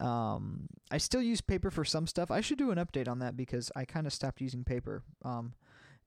Um, 0.00 0.68
I 0.90 0.98
still 0.98 1.22
use 1.22 1.40
paper 1.40 1.70
for 1.70 1.84
some 1.84 2.06
stuff. 2.06 2.30
I 2.30 2.40
should 2.40 2.58
do 2.58 2.70
an 2.70 2.78
update 2.78 3.08
on 3.08 3.18
that 3.18 3.36
because 3.36 3.70
I 3.74 3.84
kind 3.84 4.06
of 4.06 4.12
stopped 4.12 4.40
using 4.40 4.64
paper. 4.64 5.02
Um, 5.24 5.52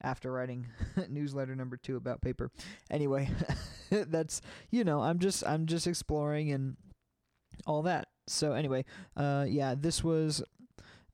after 0.04 0.32
writing 0.32 0.68
newsletter 1.10 1.56
number 1.56 1.78
two 1.78 1.96
about 1.96 2.22
paper. 2.22 2.52
Anyway, 2.90 3.30
that's 3.90 4.42
you 4.70 4.84
know 4.84 5.02
I'm 5.02 5.20
just 5.20 5.46
I'm 5.46 5.66
just 5.66 5.88
exploring 5.88 6.52
and 6.52 6.78
all 7.66 7.84
that. 7.84 8.08
So 8.28 8.54
anyway, 8.54 8.86
uh, 9.18 9.46
yeah, 9.48 9.76
this 9.78 10.04
was 10.04 10.44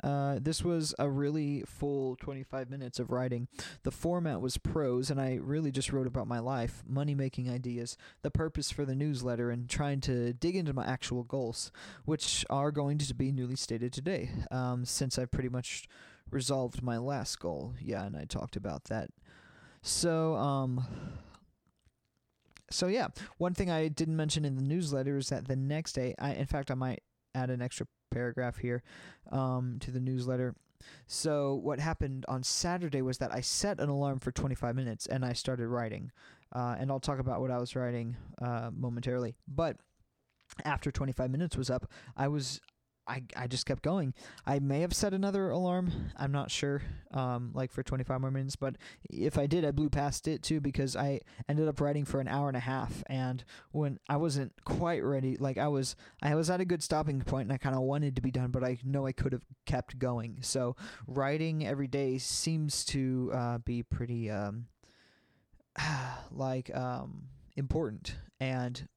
uh, 0.04 0.38
this 0.42 0.64
was 0.64 0.94
a 1.00 1.10
really 1.10 1.64
full 1.66 2.16
25 2.18 2.70
minutes 2.70 3.00
of 3.00 3.12
writing. 3.12 3.48
The 3.84 3.92
format 3.92 4.42
was 4.42 4.58
prose, 4.58 5.10
and 5.10 5.20
I 5.20 5.40
really 5.42 5.72
just 5.72 5.92
wrote 5.92 6.08
about 6.08 6.28
my 6.28 6.40
life, 6.40 6.84
money 6.88 7.16
making 7.16 7.50
ideas, 7.50 7.98
the 8.22 8.32
purpose 8.32 8.72
for 8.72 8.86
the 8.86 8.96
newsletter, 8.96 9.50
and 9.50 9.70
trying 9.70 10.02
to 10.02 10.34
dig 10.34 10.56
into 10.56 10.74
my 10.74 10.86
actual 10.86 11.24
goals, 11.24 11.72
which 12.06 12.46
are 12.50 12.72
going 12.72 12.98
to 13.00 13.14
be 13.14 13.32
newly 13.32 13.56
stated 13.56 13.92
today, 13.92 14.30
um, 14.52 14.86
since 14.86 15.18
I've 15.18 15.32
pretty 15.32 15.50
much 15.50 15.88
resolved 16.32 16.82
my 16.82 16.98
last 16.98 17.40
goal. 17.40 17.74
Yeah, 17.82 18.06
and 18.06 18.16
I 18.16 18.26
talked 18.26 18.56
about 18.56 18.86
that. 18.86 19.10
So, 19.82 20.36
um, 20.36 20.86
so 22.70 22.88
yeah, 22.88 23.08
one 23.38 23.54
thing 23.54 23.70
I 23.70 23.88
didn't 23.88 24.16
mention 24.16 24.46
in 24.46 24.56
the 24.56 24.62
newsletter 24.62 25.18
is 25.18 25.30
that 25.30 25.48
the 25.48 25.56
next 25.56 25.94
day, 25.94 26.16
I 26.20 26.34
in 26.34 26.46
fact 26.46 26.72
I 26.72 26.76
might 26.76 27.04
add 27.34 27.50
an 27.50 27.62
extra 27.62 27.88
paragraph 28.12 28.58
here 28.58 28.84
um, 29.32 29.78
to 29.80 29.92
the 29.92 30.00
newsletter. 30.00 30.56
So 31.08 31.56
what 31.56 31.80
happened 31.80 32.26
on 32.28 32.44
Saturday 32.44 33.02
was 33.02 33.18
that 33.18 33.34
I 33.34 33.42
set 33.42 33.80
an 33.80 33.90
alarm 33.90 34.20
for 34.20 34.32
25 34.32 34.76
minutes 34.76 35.08
and 35.08 35.26
I 35.26 35.34
started 35.34 35.68
writing, 35.68 36.12
uh, 36.54 36.76
and 36.80 36.92
I'll 36.92 37.00
talk 37.00 37.20
about 37.20 37.42
what 37.42 37.52
I 37.52 37.58
was 37.58 37.76
writing 37.76 38.16
uh, 38.42 38.70
momentarily. 38.74 39.36
But 39.48 39.78
after 40.66 40.92
25 40.92 41.32
minutes 41.32 41.58
was 41.58 41.70
up, 41.70 41.90
I 42.16 42.28
was 42.28 42.62
I, 43.08 43.24
I 43.36 43.48
just 43.48 43.66
kept 43.66 43.84
going. 43.84 44.14
I 44.46 44.60
may 44.60 44.82
have 44.82 44.94
set 44.94 45.14
another 45.14 45.50
alarm. 45.50 45.92
I'm 46.18 46.32
not 46.32 46.52
sure, 46.52 46.82
um, 47.12 47.52
like 47.54 47.72
for 47.72 47.82
25 47.84 48.22
more 48.22 48.32
minutes. 48.32 48.56
But 48.56 48.76
if 49.10 49.38
I 49.38 49.48
did, 49.48 49.64
I 49.64 49.72
blew 49.72 49.90
past 49.90 50.28
it 50.28 50.44
too 50.44 50.60
because 50.60 50.96
I 50.96 51.22
ended 51.48 51.68
up 51.68 51.80
writing 51.80 52.06
for 52.06 52.20
an 52.20 52.28
hour 52.28 52.48
and 52.48 52.58
a 52.58 52.62
half. 52.62 53.04
And 53.08 53.44
when 53.72 54.00
I 54.10 54.18
wasn't 54.18 54.54
quite 54.66 55.04
ready, 55.04 55.38
like 55.38 55.58
I 55.58 55.68
was, 55.68 55.96
I 56.22 56.36
was 56.36 56.50
at 56.50 56.62
a 56.62 56.66
good 56.66 56.84
stopping 56.84 57.22
point, 57.22 57.44
and 57.44 57.54
I 57.54 57.58
kind 57.58 57.76
of 57.76 57.82
wanted 57.82 58.16
to 58.18 58.22
be 58.22 58.32
done, 58.32 58.52
but 58.52 58.64
I 58.64 58.78
know 58.84 59.08
I 59.08 59.14
could 59.14 59.32
have 59.32 59.46
kept 59.66 59.98
going. 59.98 60.40
So 60.42 60.76
writing 61.08 61.66
every 61.66 61.88
day 61.88 62.18
seems 62.18 62.84
to 62.86 63.32
uh, 63.34 63.58
be 63.60 63.84
pretty, 63.84 64.30
um, 64.30 64.68
like, 66.32 66.76
um, 66.76 67.24
important 67.56 68.16
and 68.40 68.88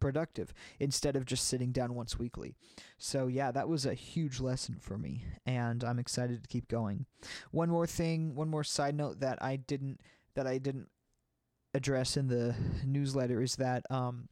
productive 0.00 0.52
instead 0.78 1.16
of 1.16 1.24
just 1.24 1.46
sitting 1.46 1.72
down 1.72 1.94
once 1.94 2.18
weekly. 2.18 2.54
So, 2.98 3.26
yeah, 3.26 3.50
that 3.52 3.68
was 3.68 3.86
a 3.86 3.94
huge 3.94 4.40
lesson 4.40 4.76
for 4.80 4.98
me, 4.98 5.24
and 5.46 5.82
I'm 5.82 5.98
excited 5.98 6.42
to 6.42 6.48
keep 6.48 6.68
going. 6.68 7.06
One 7.50 7.70
more 7.70 7.86
thing, 7.86 8.34
one 8.34 8.48
more 8.48 8.64
side 8.64 8.94
note 8.94 9.20
that 9.20 9.42
I 9.42 9.56
didn't 9.56 10.00
that 10.34 10.46
I 10.46 10.58
didn't 10.58 10.88
address 11.74 12.16
in 12.16 12.28
the 12.28 12.54
newsletter 12.84 13.42
is 13.42 13.56
that 13.56 13.84
um, 13.90 14.28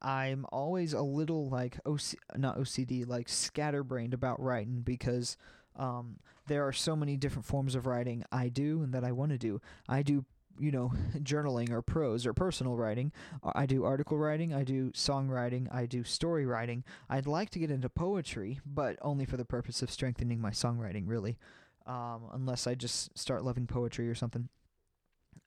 I'm 0.00 0.46
always 0.52 0.92
a 0.92 1.02
little 1.02 1.48
like 1.48 1.78
OC, 1.86 2.16
not 2.36 2.58
OCD, 2.58 3.06
like 3.06 3.28
scatterbrained 3.28 4.14
about 4.14 4.40
writing 4.40 4.82
because 4.82 5.36
um, 5.76 6.16
there 6.48 6.66
are 6.66 6.72
so 6.72 6.94
many 6.94 7.16
different 7.16 7.46
forms 7.46 7.74
of 7.74 7.86
writing 7.86 8.24
I 8.30 8.48
do 8.48 8.82
and 8.82 8.92
that 8.92 9.04
I 9.04 9.12
want 9.12 9.32
to 9.32 9.38
do. 9.38 9.60
I 9.88 10.02
do 10.02 10.24
you 10.58 10.70
know, 10.70 10.92
journaling 11.18 11.70
or 11.70 11.82
prose 11.82 12.26
or 12.26 12.32
personal 12.32 12.76
writing. 12.76 13.12
I 13.42 13.66
do 13.66 13.84
article 13.84 14.18
writing, 14.18 14.54
I 14.54 14.64
do 14.64 14.90
songwriting, 14.92 15.72
I 15.72 15.86
do 15.86 16.04
story 16.04 16.46
writing. 16.46 16.84
I'd 17.08 17.26
like 17.26 17.50
to 17.50 17.58
get 17.58 17.70
into 17.70 17.88
poetry, 17.88 18.60
but 18.66 18.96
only 19.02 19.24
for 19.24 19.36
the 19.36 19.44
purpose 19.44 19.82
of 19.82 19.90
strengthening 19.90 20.40
my 20.40 20.50
songwriting, 20.50 21.04
really. 21.06 21.38
Um, 21.86 22.22
unless 22.32 22.66
I 22.66 22.74
just 22.74 23.16
start 23.18 23.44
loving 23.44 23.66
poetry 23.66 24.08
or 24.08 24.14
something. 24.14 24.48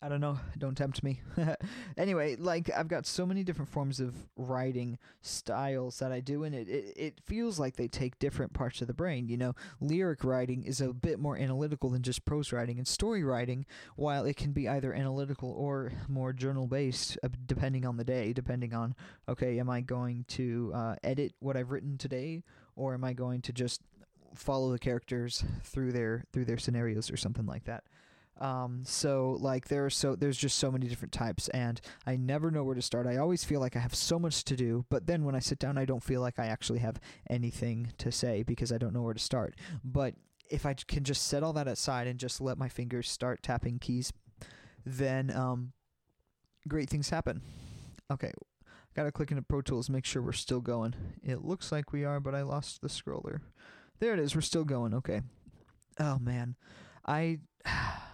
I 0.01 0.09
don't 0.09 0.21
know. 0.21 0.37
Don't 0.57 0.75
tempt 0.75 1.03
me. 1.03 1.21
anyway, 1.97 2.35
like 2.35 2.69
I've 2.69 2.87
got 2.87 3.05
so 3.05 3.25
many 3.25 3.43
different 3.43 3.71
forms 3.71 3.99
of 3.99 4.13
writing 4.35 4.99
styles 5.21 5.97
that 5.99 6.11
I 6.11 6.19
do, 6.19 6.43
and 6.43 6.53
it, 6.53 6.69
it 6.69 6.93
it 6.95 7.21
feels 7.25 7.59
like 7.59 7.75
they 7.75 7.87
take 7.87 8.19
different 8.19 8.53
parts 8.53 8.81
of 8.81 8.87
the 8.87 8.93
brain. 8.93 9.27
You 9.27 9.37
know, 9.37 9.55
lyric 9.79 10.23
writing 10.23 10.63
is 10.63 10.79
a 10.79 10.93
bit 10.93 11.17
more 11.17 11.37
analytical 11.37 11.89
than 11.89 12.03
just 12.03 12.23
prose 12.23 12.51
writing, 12.51 12.77
and 12.77 12.87
story 12.87 13.23
writing, 13.23 13.65
while 13.95 14.25
it 14.25 14.37
can 14.37 14.51
be 14.51 14.69
either 14.69 14.93
analytical 14.93 15.51
or 15.51 15.91
more 16.07 16.33
journal 16.33 16.67
based, 16.67 17.17
uh, 17.23 17.29
depending 17.47 17.85
on 17.85 17.97
the 17.97 18.03
day, 18.03 18.31
depending 18.31 18.73
on 18.73 18.95
okay, 19.27 19.59
am 19.59 19.69
I 19.69 19.81
going 19.81 20.25
to 20.29 20.71
uh, 20.75 20.95
edit 21.03 21.33
what 21.39 21.57
I've 21.57 21.71
written 21.71 21.97
today, 21.97 22.43
or 22.75 22.93
am 22.93 23.03
I 23.03 23.13
going 23.13 23.41
to 23.43 23.53
just 23.53 23.81
follow 24.35 24.71
the 24.71 24.79
characters 24.79 25.43
through 25.63 25.91
their 25.91 26.25
through 26.31 26.45
their 26.45 26.57
scenarios 26.57 27.09
or 27.09 27.17
something 27.17 27.45
like 27.45 27.65
that. 27.65 27.83
Um, 28.39 28.83
so 28.85 29.37
like 29.39 29.69
there 29.69 29.85
are 29.85 29.89
so 29.89 30.15
there's 30.15 30.37
just 30.37 30.57
so 30.57 30.71
many 30.71 30.87
different 30.87 31.13
types, 31.13 31.47
and 31.49 31.79
I 32.05 32.17
never 32.17 32.51
know 32.51 32.63
where 32.63 32.75
to 32.75 32.81
start. 32.81 33.07
I 33.07 33.17
always 33.17 33.43
feel 33.43 33.59
like 33.61 33.75
I 33.75 33.79
have 33.79 33.95
so 33.95 34.19
much 34.19 34.43
to 34.45 34.55
do, 34.55 34.85
but 34.89 35.07
then 35.07 35.23
when 35.23 35.35
I 35.35 35.39
sit 35.39 35.59
down, 35.59 35.77
I 35.77 35.85
don't 35.85 36.03
feel 36.03 36.21
like 36.21 36.37
I 36.37 36.47
actually 36.47 36.79
have 36.79 36.99
anything 37.29 37.93
to 37.99 38.11
say 38.11 38.43
because 38.43 38.71
I 38.71 38.77
don't 38.77 38.93
know 38.93 39.01
where 39.01 39.13
to 39.13 39.19
start. 39.19 39.55
But 39.83 40.15
if 40.49 40.65
I 40.65 40.73
can 40.73 41.03
just 41.03 41.27
set 41.27 41.43
all 41.43 41.53
that 41.53 41.67
aside 41.67 42.07
and 42.07 42.19
just 42.19 42.41
let 42.41 42.57
my 42.57 42.69
fingers 42.69 43.09
start 43.09 43.41
tapping 43.41 43.79
keys, 43.79 44.11
then 44.85 45.31
um, 45.31 45.71
great 46.67 46.89
things 46.89 47.09
happen. 47.09 47.41
Okay, 48.11 48.31
gotta 48.95 49.11
click 49.11 49.31
into 49.31 49.43
Pro 49.43 49.61
Tools, 49.61 49.89
make 49.89 50.05
sure 50.05 50.21
we're 50.21 50.33
still 50.33 50.61
going. 50.61 50.93
It 51.23 51.43
looks 51.43 51.71
like 51.71 51.91
we 51.91 52.03
are, 52.03 52.19
but 52.19 52.35
I 52.35 52.41
lost 52.43 52.81
the 52.81 52.89
scroller. 52.89 53.41
there 53.99 54.13
it 54.13 54.19
is. 54.19 54.35
We're 54.35 54.41
still 54.41 54.65
going. 54.65 54.93
Okay. 54.93 55.21
Oh 55.99 56.19
man, 56.19 56.55
I. 57.05 57.39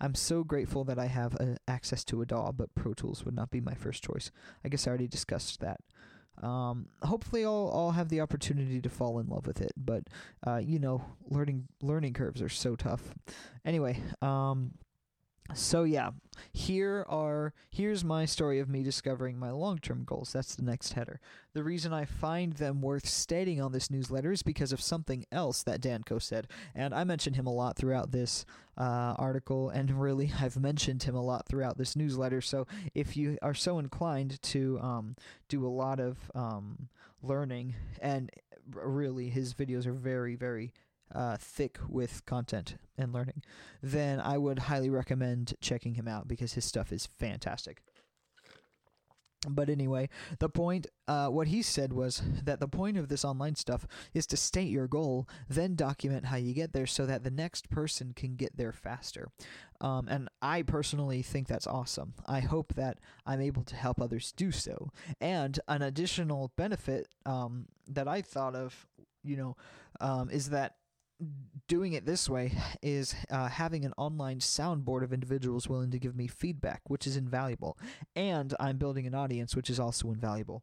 I'm 0.00 0.14
so 0.14 0.44
grateful 0.44 0.84
that 0.84 0.98
I 0.98 1.06
have 1.06 1.36
uh, 1.40 1.56
access 1.68 2.04
to 2.04 2.22
a 2.22 2.26
DAW, 2.26 2.52
but 2.52 2.74
Pro 2.74 2.94
Tools 2.94 3.24
would 3.24 3.34
not 3.34 3.50
be 3.50 3.60
my 3.60 3.74
first 3.74 4.02
choice. 4.02 4.30
I 4.64 4.68
guess 4.68 4.86
I 4.86 4.90
already 4.90 5.08
discussed 5.08 5.60
that. 5.60 5.80
Um, 6.42 6.88
hopefully, 7.02 7.44
I'll 7.44 7.70
I'll 7.72 7.92
have 7.92 8.08
the 8.08 8.20
opportunity 8.20 8.80
to 8.80 8.88
fall 8.88 9.18
in 9.20 9.28
love 9.28 9.46
with 9.46 9.60
it, 9.60 9.72
but 9.76 10.04
uh, 10.46 10.56
you 10.56 10.78
know, 10.78 11.04
learning 11.28 11.68
learning 11.80 12.14
curves 12.14 12.42
are 12.42 12.48
so 12.48 12.74
tough. 12.74 13.14
Anyway, 13.64 14.00
um, 14.20 14.72
so 15.52 15.84
yeah, 15.84 16.10
here 16.52 17.04
are 17.08 17.52
here's 17.70 18.02
my 18.02 18.24
story 18.24 18.58
of 18.60 18.68
me 18.68 18.82
discovering 18.82 19.38
my 19.38 19.50
long-term 19.50 20.04
goals. 20.04 20.32
That's 20.32 20.56
the 20.56 20.62
next 20.62 20.94
header. 20.94 21.20
The 21.52 21.62
reason 21.62 21.92
I 21.92 22.06
find 22.06 22.54
them 22.54 22.80
worth 22.80 23.06
stating 23.06 23.60
on 23.60 23.72
this 23.72 23.90
newsletter 23.90 24.32
is 24.32 24.42
because 24.42 24.72
of 24.72 24.80
something 24.80 25.26
else 25.30 25.62
that 25.64 25.82
Dan 25.82 26.02
Koe 26.02 26.18
said, 26.18 26.48
and 26.74 26.94
I 26.94 27.04
mentioned 27.04 27.36
him 27.36 27.46
a 27.46 27.52
lot 27.52 27.76
throughout 27.76 28.10
this 28.10 28.46
uh, 28.78 29.14
article, 29.18 29.68
and 29.68 30.00
really 30.00 30.32
I've 30.40 30.56
mentioned 30.56 31.02
him 31.02 31.14
a 31.14 31.22
lot 31.22 31.46
throughout 31.46 31.76
this 31.76 31.94
newsletter. 31.94 32.40
So 32.40 32.66
if 32.94 33.16
you 33.16 33.36
are 33.42 33.54
so 33.54 33.78
inclined 33.78 34.40
to 34.42 34.80
um, 34.80 35.16
do 35.48 35.66
a 35.66 35.68
lot 35.68 36.00
of 36.00 36.16
um, 36.34 36.88
learning, 37.22 37.74
and 38.00 38.30
really 38.72 39.28
his 39.28 39.52
videos 39.52 39.86
are 39.86 39.92
very 39.92 40.36
very 40.36 40.72
uh, 41.12 41.36
thick 41.36 41.78
with 41.88 42.24
content 42.26 42.76
and 42.96 43.12
learning, 43.12 43.42
then 43.82 44.20
I 44.20 44.38
would 44.38 44.60
highly 44.60 44.90
recommend 44.90 45.54
checking 45.60 45.94
him 45.94 46.08
out 46.08 46.28
because 46.28 46.54
his 46.54 46.64
stuff 46.64 46.92
is 46.92 47.06
fantastic. 47.06 47.82
But 49.48 49.68
anyway, 49.68 50.08
the 50.38 50.48
point, 50.48 50.86
uh, 51.06 51.28
what 51.28 51.48
he 51.48 51.62
said 51.62 51.92
was 51.92 52.22
that 52.42 52.60
the 52.60 52.68
point 52.68 52.96
of 52.96 53.08
this 53.08 53.24
online 53.24 53.56
stuff 53.56 53.86
is 54.12 54.26
to 54.28 54.36
state 54.36 54.70
your 54.70 54.88
goal, 54.88 55.28
then 55.48 55.74
document 55.74 56.26
how 56.26 56.36
you 56.36 56.54
get 56.54 56.72
there 56.72 56.86
so 56.86 57.06
that 57.06 57.24
the 57.24 57.30
next 57.30 57.70
person 57.70 58.12
can 58.14 58.36
get 58.36 58.56
there 58.56 58.72
faster. 58.72 59.28
Um, 59.80 60.08
and 60.08 60.28
I 60.40 60.62
personally 60.62 61.22
think 61.22 61.46
that's 61.46 61.66
awesome. 61.66 62.14
I 62.26 62.40
hope 62.40 62.74
that 62.74 62.98
I'm 63.26 63.40
able 63.40 63.64
to 63.64 63.76
help 63.76 64.00
others 64.00 64.32
do 64.32 64.50
so. 64.50 64.90
And 65.20 65.60
an 65.68 65.82
additional 65.82 66.52
benefit 66.56 67.08
um, 67.26 67.66
that 67.88 68.08
I 68.08 68.22
thought 68.22 68.54
of, 68.54 68.86
you 69.22 69.36
know, 69.36 69.56
um, 70.00 70.30
is 70.30 70.50
that 70.50 70.76
doing 71.68 71.92
it 71.92 72.06
this 72.06 72.28
way 72.28 72.52
is 72.82 73.14
uh, 73.30 73.48
having 73.48 73.84
an 73.84 73.92
online 73.96 74.38
soundboard 74.38 75.02
of 75.02 75.12
individuals 75.12 75.68
willing 75.68 75.90
to 75.90 75.98
give 75.98 76.16
me 76.16 76.26
feedback, 76.26 76.82
which 76.88 77.06
is 77.06 77.16
invaluable, 77.16 77.78
and 78.14 78.54
I'm 78.60 78.76
building 78.76 79.06
an 79.06 79.14
audience, 79.14 79.56
which 79.56 79.70
is 79.70 79.80
also 79.80 80.10
invaluable. 80.10 80.62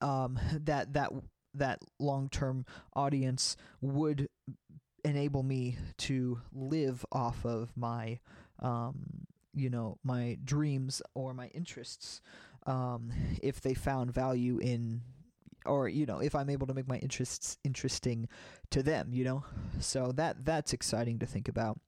Um, 0.00 0.38
that 0.52 0.92
that 0.94 1.10
that 1.54 1.80
long 1.98 2.28
term 2.28 2.64
audience 2.94 3.56
would 3.80 4.28
enable 5.04 5.42
me 5.42 5.76
to 5.98 6.40
live 6.52 7.04
off 7.10 7.44
of 7.44 7.70
my 7.76 8.18
um, 8.60 9.26
you 9.54 9.70
know 9.70 9.98
my 10.04 10.38
dreams 10.44 11.02
or 11.14 11.34
my 11.34 11.48
interests 11.48 12.20
um, 12.66 13.12
if 13.42 13.60
they 13.60 13.74
found 13.74 14.12
value 14.12 14.58
in 14.58 15.02
or 15.66 15.88
you 15.88 16.06
know 16.06 16.18
if 16.18 16.34
i'm 16.34 16.50
able 16.50 16.66
to 16.66 16.74
make 16.74 16.88
my 16.88 16.96
interests 16.98 17.58
interesting 17.64 18.28
to 18.70 18.82
them 18.82 19.10
you 19.12 19.24
know? 19.24 19.44
So 19.80 20.12
that 20.12 20.44
that's 20.44 20.72
exciting 20.72 21.18
to 21.18 21.26
think 21.26 21.48
about. 21.48 21.78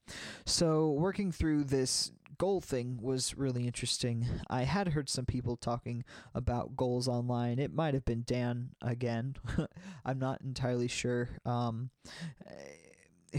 So 0.45 0.91
working 0.91 1.31
through 1.31 1.65
this 1.65 2.11
goal 2.37 2.61
thing 2.61 2.99
was 3.01 3.37
really 3.37 3.65
interesting. 3.65 4.25
I 4.49 4.63
had 4.63 4.89
heard 4.89 5.09
some 5.09 5.25
people 5.25 5.55
talking 5.55 6.03
about 6.33 6.75
goals 6.75 7.07
online. 7.07 7.59
It 7.59 7.73
might 7.73 7.93
have 7.93 8.05
been 8.05 8.23
dan 8.23 8.69
again. 8.81 9.35
I'm 10.05 10.19
not 10.19 10.41
entirely 10.41 10.87
sure 10.87 11.29
um, 11.45 11.91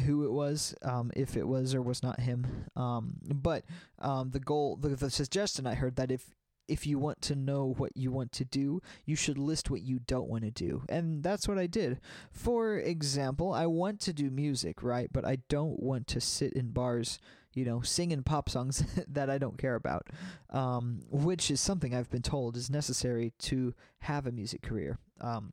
who 0.06 0.24
it 0.24 0.32
was, 0.32 0.74
um, 0.82 1.10
if 1.16 1.36
it 1.36 1.46
was 1.46 1.74
or 1.74 1.82
was 1.82 2.02
not 2.02 2.20
him. 2.20 2.66
Um, 2.76 3.16
but 3.22 3.64
um, 3.98 4.30
the 4.30 4.40
goal, 4.40 4.76
the, 4.76 4.90
the 4.90 5.10
suggestion 5.10 5.66
I 5.66 5.74
heard 5.74 5.96
that 5.96 6.10
if 6.10 6.30
if 6.68 6.86
you 6.86 6.98
want 6.98 7.20
to 7.22 7.34
know 7.34 7.74
what 7.76 7.96
you 7.96 8.10
want 8.10 8.32
to 8.32 8.44
do, 8.44 8.80
you 9.04 9.16
should 9.16 9.38
list 9.38 9.70
what 9.70 9.82
you 9.82 9.98
don't 9.98 10.28
want 10.28 10.44
to 10.44 10.50
do. 10.50 10.82
And 10.88 11.22
that's 11.22 11.46
what 11.46 11.58
I 11.58 11.66
did. 11.66 12.00
For 12.30 12.76
example, 12.76 13.52
I 13.52 13.66
want 13.66 14.00
to 14.00 14.12
do 14.12 14.30
music, 14.30 14.82
right? 14.82 15.08
But 15.12 15.24
I 15.24 15.38
don't 15.48 15.80
want 15.80 16.06
to 16.08 16.20
sit 16.20 16.52
in 16.54 16.70
bars, 16.70 17.18
you 17.52 17.64
know, 17.64 17.80
singing 17.82 18.22
pop 18.22 18.48
songs 18.48 18.84
that 19.08 19.30
I 19.30 19.38
don't 19.38 19.58
care 19.58 19.74
about, 19.74 20.08
um, 20.50 21.00
which 21.10 21.50
is 21.50 21.60
something 21.60 21.94
I've 21.94 22.10
been 22.10 22.22
told 22.22 22.56
is 22.56 22.70
necessary 22.70 23.32
to 23.40 23.74
have 24.00 24.26
a 24.26 24.32
music 24.32 24.62
career. 24.62 24.98
Um, 25.20 25.52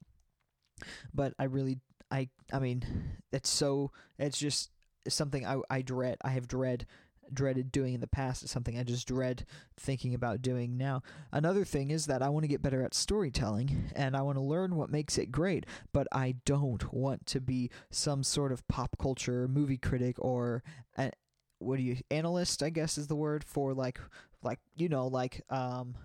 but 1.14 1.34
I 1.38 1.44
really, 1.46 1.80
I, 2.10 2.30
I 2.52 2.60
mean, 2.60 2.84
it's 3.32 3.50
so, 3.50 3.92
it's 4.18 4.38
just 4.38 4.72
something 5.08 5.46
I, 5.46 5.58
I 5.70 5.82
dread. 5.82 6.18
I 6.22 6.30
have 6.30 6.48
dread 6.48 6.86
dreaded 7.34 7.72
doing 7.72 7.94
in 7.94 8.02
the 8.02 8.08
past. 8.08 8.44
It's 8.44 8.52
something 8.52 8.78
I 8.78 8.84
just 8.84 9.08
dread 9.08 9.46
thinking 9.78 10.14
about 10.14 10.42
doing 10.42 10.78
now. 10.78 11.02
Another 11.32 11.64
thing 11.66 11.92
is 11.92 12.06
that 12.08 12.22
I 12.22 12.30
want 12.30 12.44
to 12.44 12.48
get 12.48 12.62
better 12.62 12.84
at 12.84 12.94
storytelling 12.94 13.92
and 13.96 14.16
I 14.16 14.22
want 14.22 14.38
to 14.38 14.44
learn 14.44 14.76
what 14.76 14.90
makes 14.90 15.18
it 15.18 15.32
great, 15.32 15.66
but 15.94 16.08
I 16.12 16.36
don't 16.46 16.92
want 16.94 17.26
to 17.28 17.42
be 17.42 17.70
some 17.90 18.24
sort 18.24 18.52
of 18.52 18.68
pop 18.68 18.98
culture 19.00 19.48
movie 19.48 19.78
critic 19.78 20.16
or 20.20 20.64
a, 20.98 21.12
what 21.60 21.78
do 21.78 21.84
you 21.84 21.98
analyst, 22.10 22.64
I 22.64 22.70
guess 22.70 22.98
is 22.98 23.08
the 23.08 23.16
word 23.16 23.44
for 23.44 23.74
like 23.74 24.00
like 24.44 24.60
you 24.76 24.90
know 24.90 25.08
like 25.08 25.42
um 25.50 25.96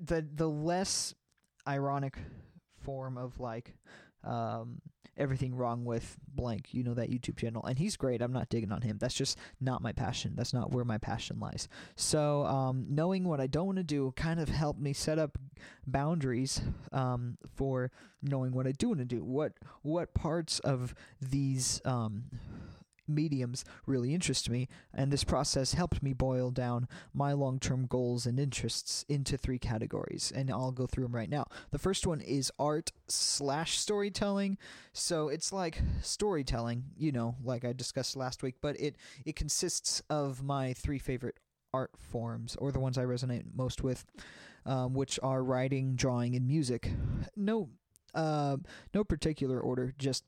the 0.00 0.26
the 0.34 0.48
less 0.48 1.14
ironic 1.66 2.18
form 2.80 3.16
of 3.16 3.38
like 3.38 3.74
um 4.24 4.80
everything 5.16 5.52
wrong 5.52 5.84
with 5.84 6.16
blank 6.32 6.72
you 6.72 6.84
know 6.84 6.94
that 6.94 7.10
youtube 7.10 7.36
channel. 7.36 7.64
And 7.64 7.78
he's 7.78 7.96
great. 7.96 8.22
I'm 8.22 8.32
not 8.32 8.48
digging 8.48 8.72
on 8.72 8.82
him. 8.82 8.98
That's 8.98 9.14
just 9.14 9.36
not 9.60 9.82
my 9.82 9.92
passion. 9.92 10.34
That's 10.36 10.54
not 10.54 10.70
where 10.72 10.84
my 10.84 10.98
passion 10.98 11.40
lies. 11.40 11.68
So 11.96 12.44
um, 12.46 12.86
knowing 12.88 13.24
what 13.24 13.40
i 13.40 13.46
don't 13.46 13.66
want 13.66 13.78
to 13.78 13.84
do 13.84 14.12
kind 14.16 14.40
of 14.40 14.48
helped 14.48 14.80
me 14.80 14.92
set 14.92 15.18
up 15.18 15.36
boundaries 15.86 16.60
um, 16.92 17.36
for 17.54 17.90
knowing 18.22 18.52
what 18.52 18.66
i 18.66 18.72
do 18.72 18.88
want 18.88 19.00
to 19.00 19.04
do. 19.04 19.24
What 19.24 19.52
what 19.82 20.14
parts 20.14 20.60
of 20.60 20.94
these 21.20 21.80
um, 21.84 22.24
mediums 23.08 23.64
really 23.86 24.14
interest 24.14 24.50
me, 24.50 24.68
and 24.92 25.12
this 25.12 25.24
process 25.24 25.74
helped 25.74 26.02
me 26.02 26.12
boil 26.12 26.50
down 26.50 26.88
my 27.12 27.32
long 27.32 27.58
term 27.58 27.86
goals 27.86 28.26
and 28.26 28.38
interests 28.38 29.04
into 29.08 29.36
three 29.36 29.58
categories, 29.58 30.32
and 30.34 30.50
I'll 30.50 30.72
go 30.72 30.86
through 30.86 31.04
them 31.04 31.14
right 31.14 31.30
now. 31.30 31.46
The 31.70 31.78
first 31.78 32.06
one 32.06 32.20
is 32.20 32.52
art 32.58 32.92
slash 33.08 33.78
storytelling. 33.78 34.58
So 34.92 35.28
it's 35.28 35.52
like 35.52 35.80
storytelling, 36.02 36.84
you 36.96 37.12
know, 37.12 37.36
like 37.42 37.64
I 37.64 37.72
discussed 37.72 38.16
last 38.16 38.42
week, 38.42 38.56
but 38.60 38.78
it, 38.80 38.96
it 39.24 39.36
consists 39.36 40.02
of 40.10 40.42
my 40.42 40.72
three 40.72 40.98
favorite 40.98 41.36
art 41.72 41.92
forms, 41.98 42.56
or 42.56 42.72
the 42.72 42.80
ones 42.80 42.98
I 42.98 43.04
resonate 43.04 43.44
most 43.54 43.82
with, 43.82 44.04
um, 44.66 44.94
which 44.94 45.18
are 45.22 45.42
writing, 45.42 45.94
drawing, 45.94 46.34
and 46.34 46.46
music. 46.46 46.90
No, 47.36 47.68
uh, 48.14 48.56
no 48.94 49.04
particular 49.04 49.60
order, 49.60 49.94
just 49.98 50.24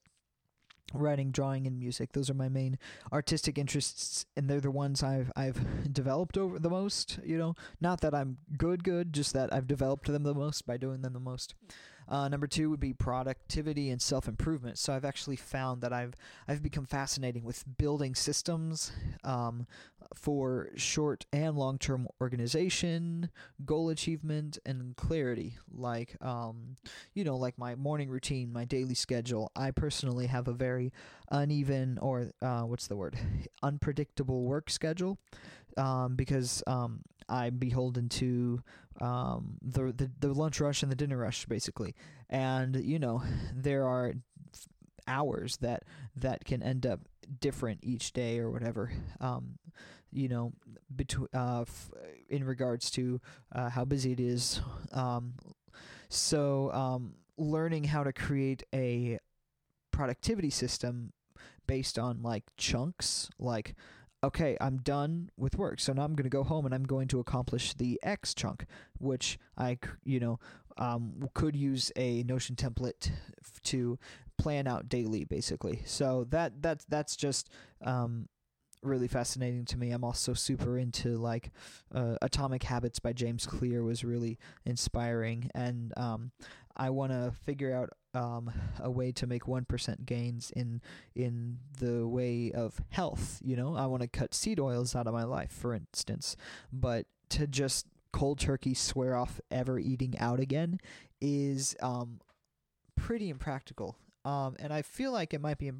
writing, 0.92 1.30
drawing, 1.30 1.66
and 1.66 1.78
music. 1.78 2.12
Those 2.12 2.30
are 2.30 2.34
my 2.34 2.48
main 2.48 2.78
artistic 3.12 3.58
interests, 3.58 4.26
and 4.36 4.48
they're 4.48 4.60
the 4.60 4.70
ones 4.70 5.02
I've 5.02 5.30
I've 5.36 5.92
developed 5.92 6.36
over 6.38 6.58
the 6.58 6.70
most. 6.70 7.18
You 7.24 7.38
know, 7.38 7.54
not 7.80 8.00
that 8.02 8.14
I'm 8.14 8.38
good, 8.56 8.84
good, 8.84 9.12
just 9.12 9.32
that 9.32 9.52
I've 9.52 9.66
developed 9.66 10.06
them 10.06 10.22
the 10.22 10.34
most 10.34 10.66
by 10.66 10.76
doing 10.76 11.02
them 11.02 11.12
the 11.12 11.20
most. 11.20 11.54
Uh, 12.10 12.28
number 12.28 12.48
two 12.48 12.68
would 12.70 12.80
be 12.80 12.92
productivity 12.92 13.88
and 13.90 14.02
self 14.02 14.26
improvement. 14.26 14.78
So 14.78 14.92
I've 14.92 15.04
actually 15.04 15.36
found 15.36 15.80
that 15.82 15.92
I've 15.92 16.14
I've 16.48 16.62
become 16.62 16.84
fascinating 16.86 17.44
with 17.44 17.64
building 17.78 18.14
systems 18.14 18.92
um, 19.22 19.66
for 20.14 20.70
short 20.74 21.24
and 21.32 21.56
long 21.56 21.78
term 21.78 22.08
organization, 22.20 23.30
goal 23.64 23.90
achievement, 23.90 24.58
and 24.66 24.96
clarity. 24.96 25.56
Like 25.72 26.16
um, 26.20 26.76
you 27.14 27.22
know, 27.22 27.36
like 27.36 27.56
my 27.58 27.76
morning 27.76 28.10
routine, 28.10 28.52
my 28.52 28.64
daily 28.64 28.94
schedule. 28.94 29.52
I 29.54 29.70
personally 29.70 30.26
have 30.26 30.48
a 30.48 30.52
very 30.52 30.92
uneven 31.30 31.98
or 32.02 32.32
uh, 32.42 32.62
what's 32.62 32.88
the 32.88 32.96
word, 32.96 33.16
unpredictable 33.62 34.42
work 34.42 34.68
schedule 34.68 35.18
um, 35.76 36.16
because 36.16 36.62
um, 36.66 37.00
I'm 37.28 37.56
beholden 37.58 38.08
to 38.10 38.62
um, 39.00 39.58
the, 39.62 39.92
the 39.92 40.10
the 40.20 40.34
lunch 40.34 40.60
rush 40.60 40.82
and 40.82 40.90
the 40.90 40.96
dinner 40.96 41.16
rush, 41.16 41.46
basically. 41.46 41.94
And 42.28 42.76
you 42.76 42.98
know, 42.98 43.22
there 43.54 43.86
are 43.86 44.14
hours 45.06 45.56
that 45.58 45.84
that 46.16 46.44
can 46.44 46.62
end 46.62 46.86
up 46.86 47.00
different 47.40 47.80
each 47.82 48.12
day 48.12 48.38
or 48.38 48.50
whatever. 48.50 48.92
Um, 49.20 49.58
you 50.12 50.28
know, 50.28 50.52
between 50.94 51.28
uh, 51.34 51.62
f- 51.62 51.90
in 52.28 52.44
regards 52.44 52.90
to 52.92 53.20
uh, 53.54 53.70
how 53.70 53.84
busy 53.84 54.12
it 54.12 54.20
is. 54.20 54.60
Um, 54.92 55.34
so 56.08 56.72
um, 56.72 57.14
learning 57.36 57.84
how 57.84 58.02
to 58.02 58.12
create 58.12 58.64
a 58.74 59.18
productivity 59.92 60.50
system 60.50 61.12
based 61.66 61.98
on 61.98 62.22
like 62.22 62.44
chunks, 62.56 63.30
like 63.38 63.74
okay, 64.22 64.56
I'm 64.60 64.78
done 64.78 65.30
with 65.36 65.56
work. 65.56 65.80
So 65.80 65.92
now 65.92 66.02
I'm 66.02 66.14
going 66.14 66.24
to 66.24 66.30
go 66.30 66.44
home 66.44 66.66
and 66.66 66.74
I'm 66.74 66.84
going 66.84 67.08
to 67.08 67.20
accomplish 67.20 67.74
the 67.74 67.98
X 68.02 68.34
chunk, 68.34 68.66
which 68.98 69.38
I, 69.56 69.78
you 70.04 70.20
know, 70.20 70.38
um, 70.78 71.28
could 71.34 71.56
use 71.56 71.90
a 71.96 72.22
Notion 72.24 72.56
template 72.56 73.10
to 73.64 73.98
plan 74.38 74.66
out 74.66 74.88
daily, 74.88 75.24
basically. 75.24 75.82
So 75.84 76.26
that 76.30 76.62
that 76.62 76.84
that's 76.88 77.16
just 77.16 77.50
um, 77.84 78.28
really 78.82 79.08
fascinating 79.08 79.64
to 79.66 79.78
me. 79.78 79.90
I'm 79.90 80.04
also 80.04 80.32
super 80.32 80.78
into 80.78 81.16
like 81.16 81.50
uh, 81.94 82.16
Atomic 82.22 82.62
Habits 82.62 82.98
by 82.98 83.12
James 83.12 83.46
Clear 83.46 83.82
was 83.82 84.04
really 84.04 84.38
inspiring, 84.64 85.50
and 85.54 85.92
um, 85.96 86.32
I 86.76 86.90
want 86.90 87.12
to 87.12 87.32
figure 87.44 87.74
out 87.74 87.90
um, 88.14 88.50
a 88.78 88.90
way 88.90 89.12
to 89.12 89.26
make 89.26 89.46
one 89.46 89.64
percent 89.64 90.06
gains 90.06 90.50
in 90.50 90.80
in 91.14 91.58
the 91.78 92.06
way 92.06 92.52
of 92.52 92.80
health. 92.88 93.40
You 93.44 93.56
know, 93.56 93.76
I 93.76 93.86
want 93.86 94.02
to 94.02 94.08
cut 94.08 94.34
seed 94.34 94.58
oils 94.58 94.94
out 94.94 95.06
of 95.06 95.14
my 95.14 95.24
life, 95.24 95.52
for 95.52 95.74
instance, 95.74 96.36
but 96.72 97.06
to 97.30 97.46
just 97.46 97.86
cold 98.12 98.40
turkey 98.40 98.74
swear 98.74 99.14
off 99.14 99.40
ever 99.50 99.78
eating 99.78 100.18
out 100.18 100.40
again 100.40 100.80
is 101.20 101.76
um, 101.80 102.20
pretty 102.96 103.28
impractical. 103.28 103.96
Um, 104.24 104.56
and 104.58 104.72
I 104.72 104.82
feel 104.82 105.12
like 105.12 105.32
it 105.32 105.40
might 105.40 105.58
be 105.58 105.70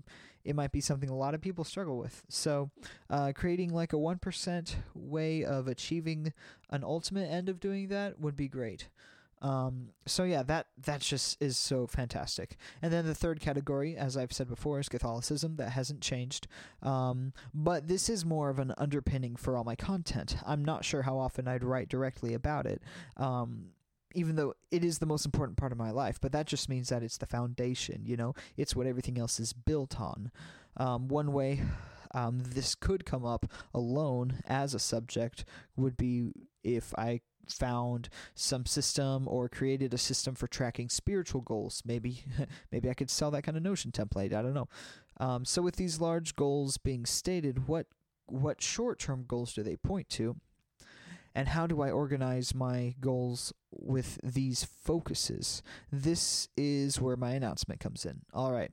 it 0.45 0.57
might 0.57 0.73
be 0.73 0.81
something 0.81 1.11
a 1.11 1.17
lot 1.17 1.35
of 1.35 1.43
people 1.43 1.65
struggle 1.65 1.99
with. 1.99 2.23
So, 2.29 2.71
uh, 3.11 3.33
creating 3.35 3.75
like 3.75 3.93
a 3.93 3.99
one 3.99 4.19
percent 4.19 4.77
way 4.95 5.45
of 5.45 5.69
achieving 5.69 6.33
an 6.71 6.83
ultimate 6.83 7.31
end 7.31 7.49
of 7.49 7.61
doing 7.61 7.89
that 7.89 8.19
would 8.19 8.37
be 8.37 8.49
great. 8.49 8.89
Um, 9.43 9.91
so 10.07 10.25
yeah, 10.25 10.43
that 10.45 10.67
that 10.85 11.01
just 11.01 11.41
is 11.43 11.57
so 11.57 11.87
fantastic. 11.87 12.57
And 12.83 12.93
then 12.93 13.07
the 13.07 13.15
third 13.15 13.41
category, 13.41 13.97
as 13.97 14.17
I've 14.17 14.33
said 14.33 14.49
before, 14.49 14.79
is 14.81 14.89
Catholicism. 14.89 15.57
That 15.57 15.71
hasn't 15.71 16.03
changed, 16.03 16.47
um, 16.83 17.33
but 17.55 17.89
this 17.89 18.09
is 18.09 18.25
more 18.25 18.51
of 18.51 18.59
an 18.59 18.75
underpinning 18.77 19.37
for 19.37 19.57
all 19.57 19.65
my 19.65 19.77
content. 19.77 20.37
I'm 20.47 20.65
not 20.65 20.85
sure 20.85 21.03
how 21.03 21.19
often 21.19 21.49
I'd 21.49 21.65
write 21.65 21.89
directly 21.89 22.35
about 22.35 22.67
it. 22.67 22.83
Um, 23.17 23.71
even 24.13 24.35
though 24.35 24.55
it 24.73 24.85
is 24.85 24.99
the 24.99 25.07
most 25.07 25.25
important 25.25 25.57
part 25.57 25.71
of 25.71 25.79
my 25.79 25.91
life, 25.91 26.19
but 26.21 26.33
that 26.33 26.47
just 26.47 26.69
means 26.69 26.89
that 26.89 27.03
it's 27.03 27.19
the 27.19 27.27
foundation, 27.27 28.03
you 28.05 28.17
know, 28.17 28.35
it's 28.57 28.75
what 28.75 28.89
everything 28.89 29.19
else 29.19 29.39
is 29.39 29.53
built 29.53 30.01
on. 30.01 30.33
Um, 30.77 31.07
one 31.07 31.33
way 31.33 31.61
um, 32.13 32.41
this 32.45 32.75
could 32.75 33.05
come 33.05 33.25
up 33.25 33.47
alone 33.73 34.43
as 34.47 34.75
a 34.75 34.81
subject 34.81 35.45
would 35.77 35.97
be 35.97 36.33
if 36.65 36.93
I 36.99 37.21
found 37.49 38.09
some 38.35 38.67
system 38.67 39.27
or 39.27 39.49
created 39.49 39.95
a 39.95 39.99
system 39.99 40.35
for 40.35 40.47
tracking 40.47 40.89
spiritual 40.89 41.41
goals. 41.41 41.83
Maybe, 41.85 42.25
maybe 42.73 42.91
I 42.91 42.95
could 42.95 43.11
sell 43.11 43.31
that 43.33 43.43
kind 43.43 43.57
of 43.57 43.63
Notion 43.63 43.93
template. 43.93 44.33
I 44.33 44.43
don't 44.43 44.55
know. 44.55 44.69
Um, 45.19 45.45
so 45.45 45.63
with 45.63 45.77
these 45.77 46.01
large 46.01 46.37
goals 46.37 46.79
being 46.79 47.07
stated, 47.07 47.69
what 47.69 47.87
what 48.27 48.63
short-term 48.63 49.25
goals 49.27 49.53
do 49.53 49.63
they 49.65 49.75
point 49.75 50.09
to? 50.11 50.37
and 51.35 51.49
how 51.49 51.67
do 51.67 51.81
I 51.81 51.91
organize 51.91 52.55
my 52.55 52.95
goals 53.01 53.53
with 53.71 54.19
these 54.23 54.65
focuses? 54.65 55.63
This 55.91 56.49
is 56.57 57.01
where 57.01 57.17
my 57.17 57.33
announcement 57.33 57.81
comes 57.81 58.05
in. 58.05 58.23
All 58.33 58.53
right. 58.53 58.73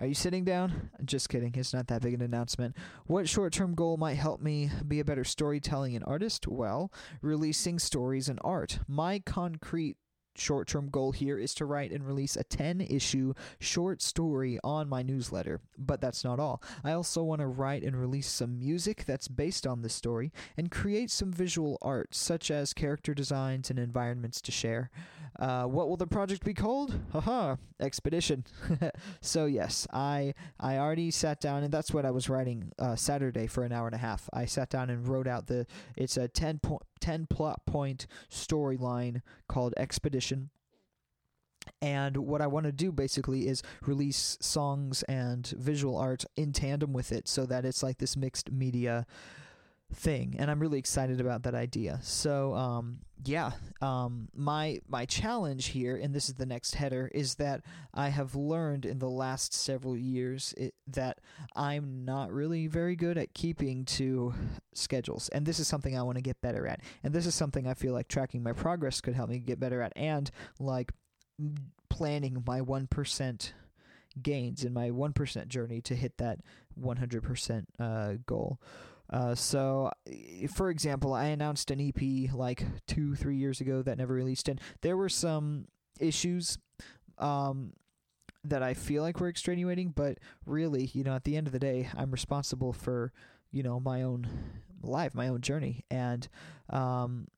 Are 0.00 0.06
you 0.06 0.14
sitting 0.14 0.44
down? 0.44 0.90
Just 1.04 1.28
kidding. 1.28 1.52
It's 1.56 1.74
not 1.74 1.88
that 1.88 2.02
big 2.02 2.14
an 2.14 2.22
announcement. 2.22 2.76
What 3.06 3.28
short 3.28 3.52
term 3.52 3.74
goal 3.74 3.96
might 3.96 4.14
help 4.14 4.40
me 4.40 4.70
be 4.86 5.00
a 5.00 5.04
better 5.04 5.24
storytelling 5.24 5.96
and 5.96 6.04
artist? 6.06 6.46
Well, 6.46 6.92
releasing 7.20 7.80
stories 7.80 8.28
and 8.28 8.38
art. 8.44 8.78
My 8.86 9.18
concrete 9.18 9.96
short 10.40 10.68
term 10.68 10.88
goal 10.88 11.12
here 11.12 11.38
is 11.38 11.54
to 11.54 11.64
write 11.64 11.90
and 11.90 12.06
release 12.06 12.36
a 12.36 12.44
10 12.44 12.80
issue 12.80 13.34
short 13.58 14.02
story 14.02 14.58
on 14.64 14.88
my 14.88 15.02
newsletter. 15.02 15.60
But 15.76 16.00
that's 16.00 16.24
not 16.24 16.40
all. 16.40 16.62
I 16.84 16.92
also 16.92 17.22
want 17.22 17.40
to 17.40 17.46
write 17.46 17.82
and 17.82 17.98
release 17.98 18.28
some 18.28 18.58
music 18.58 19.04
that's 19.04 19.28
based 19.28 19.66
on 19.66 19.82
this 19.82 19.94
story 19.94 20.32
and 20.56 20.70
create 20.70 21.10
some 21.10 21.32
visual 21.32 21.78
art, 21.82 22.14
such 22.14 22.50
as 22.50 22.72
character 22.72 23.14
designs 23.14 23.70
and 23.70 23.78
environments 23.78 24.40
to 24.42 24.52
share. 24.52 24.90
Uh, 25.38 25.64
what 25.64 25.88
will 25.88 25.96
the 25.96 26.06
project 26.06 26.44
be 26.44 26.54
called? 26.54 26.98
Haha, 27.12 27.56
Expedition. 27.80 28.44
so 29.20 29.46
yes, 29.46 29.86
I 29.92 30.34
I 30.58 30.78
already 30.78 31.12
sat 31.12 31.40
down 31.40 31.62
and 31.62 31.72
that's 31.72 31.92
what 31.92 32.04
I 32.04 32.10
was 32.10 32.28
writing 32.28 32.72
uh, 32.78 32.96
Saturday 32.96 33.46
for 33.46 33.62
an 33.62 33.72
hour 33.72 33.86
and 33.86 33.94
a 33.94 33.98
half. 33.98 34.28
I 34.32 34.46
sat 34.46 34.68
down 34.68 34.90
and 34.90 35.06
wrote 35.06 35.28
out 35.28 35.46
the 35.46 35.66
it's 35.96 36.16
a 36.16 36.26
10 36.26 36.58
point 36.58 36.82
10 37.00 37.26
plot 37.26 37.64
point 37.66 38.06
storyline 38.30 39.22
called 39.48 39.74
Expedition. 39.76 40.50
And 41.82 42.16
what 42.16 42.40
I 42.40 42.46
want 42.46 42.64
to 42.66 42.72
do 42.72 42.90
basically 42.92 43.46
is 43.46 43.62
release 43.82 44.38
songs 44.40 45.02
and 45.04 45.46
visual 45.46 45.96
art 45.96 46.24
in 46.36 46.52
tandem 46.52 46.92
with 46.92 47.12
it 47.12 47.28
so 47.28 47.44
that 47.46 47.64
it's 47.64 47.82
like 47.82 47.98
this 47.98 48.16
mixed 48.16 48.50
media 48.50 49.06
thing 49.92 50.36
and 50.38 50.50
i'm 50.50 50.60
really 50.60 50.78
excited 50.78 51.20
about 51.20 51.44
that 51.44 51.54
idea 51.54 51.98
so 52.02 52.54
um, 52.54 52.98
yeah 53.24 53.52
um, 53.80 54.28
my 54.34 54.80
my 54.88 55.04
challenge 55.04 55.66
here 55.66 55.96
and 55.96 56.14
this 56.14 56.28
is 56.28 56.34
the 56.34 56.46
next 56.46 56.74
header 56.74 57.10
is 57.14 57.34
that 57.36 57.62
i 57.94 58.08
have 58.08 58.34
learned 58.34 58.84
in 58.84 58.98
the 58.98 59.08
last 59.08 59.52
several 59.52 59.96
years 59.96 60.54
it, 60.56 60.74
that 60.86 61.20
i'm 61.56 62.04
not 62.04 62.32
really 62.32 62.66
very 62.66 62.96
good 62.96 63.18
at 63.18 63.34
keeping 63.34 63.84
to 63.84 64.32
schedules. 64.78 65.28
And 65.30 65.44
this 65.44 65.58
is 65.58 65.68
something 65.68 65.98
i 65.98 66.02
want 66.02 66.16
to 66.16 66.22
get 66.22 66.40
better 66.40 66.66
at. 66.66 66.80
And 67.02 67.12
this 67.12 67.26
is 67.26 67.34
something 67.34 67.66
i 67.66 67.74
feel 67.74 67.92
like 67.92 68.08
tracking 68.08 68.42
my 68.42 68.52
progress 68.52 69.00
could 69.00 69.14
help 69.14 69.28
me 69.28 69.38
get 69.38 69.60
better 69.60 69.82
at. 69.82 69.92
And 69.96 70.30
like 70.58 70.92
planning 71.90 72.42
my 72.46 72.60
1% 72.60 73.52
gains 74.22 74.64
in 74.64 74.72
my 74.72 74.90
1% 74.90 75.48
journey 75.48 75.80
to 75.82 75.94
hit 75.94 76.18
that 76.18 76.38
100% 76.80 77.64
uh, 77.78 78.14
goal 78.26 78.60
uh, 79.10 79.34
so, 79.34 79.90
for 80.52 80.70
example, 80.70 81.14
I 81.14 81.26
announced 81.26 81.70
an 81.70 81.80
EP 81.80 82.32
like 82.32 82.64
two, 82.86 83.14
three 83.14 83.36
years 83.36 83.60
ago 83.60 83.82
that 83.82 83.98
never 83.98 84.14
released, 84.14 84.48
and 84.48 84.60
there 84.82 84.96
were 84.96 85.08
some 85.08 85.66
issues 85.98 86.58
um, 87.18 87.72
that 88.44 88.62
I 88.62 88.74
feel 88.74 89.02
like 89.02 89.20
were 89.20 89.28
extenuating, 89.28 89.92
but 89.94 90.18
really, 90.46 90.90
you 90.92 91.04
know, 91.04 91.14
at 91.14 91.24
the 91.24 91.36
end 91.36 91.46
of 91.46 91.52
the 91.52 91.58
day, 91.58 91.88
I'm 91.96 92.10
responsible 92.10 92.72
for, 92.72 93.12
you 93.50 93.62
know, 93.62 93.80
my 93.80 94.02
own 94.02 94.28
life, 94.82 95.14
my 95.14 95.28
own 95.28 95.40
journey, 95.40 95.84
and 95.90 96.28
um, 96.70 97.28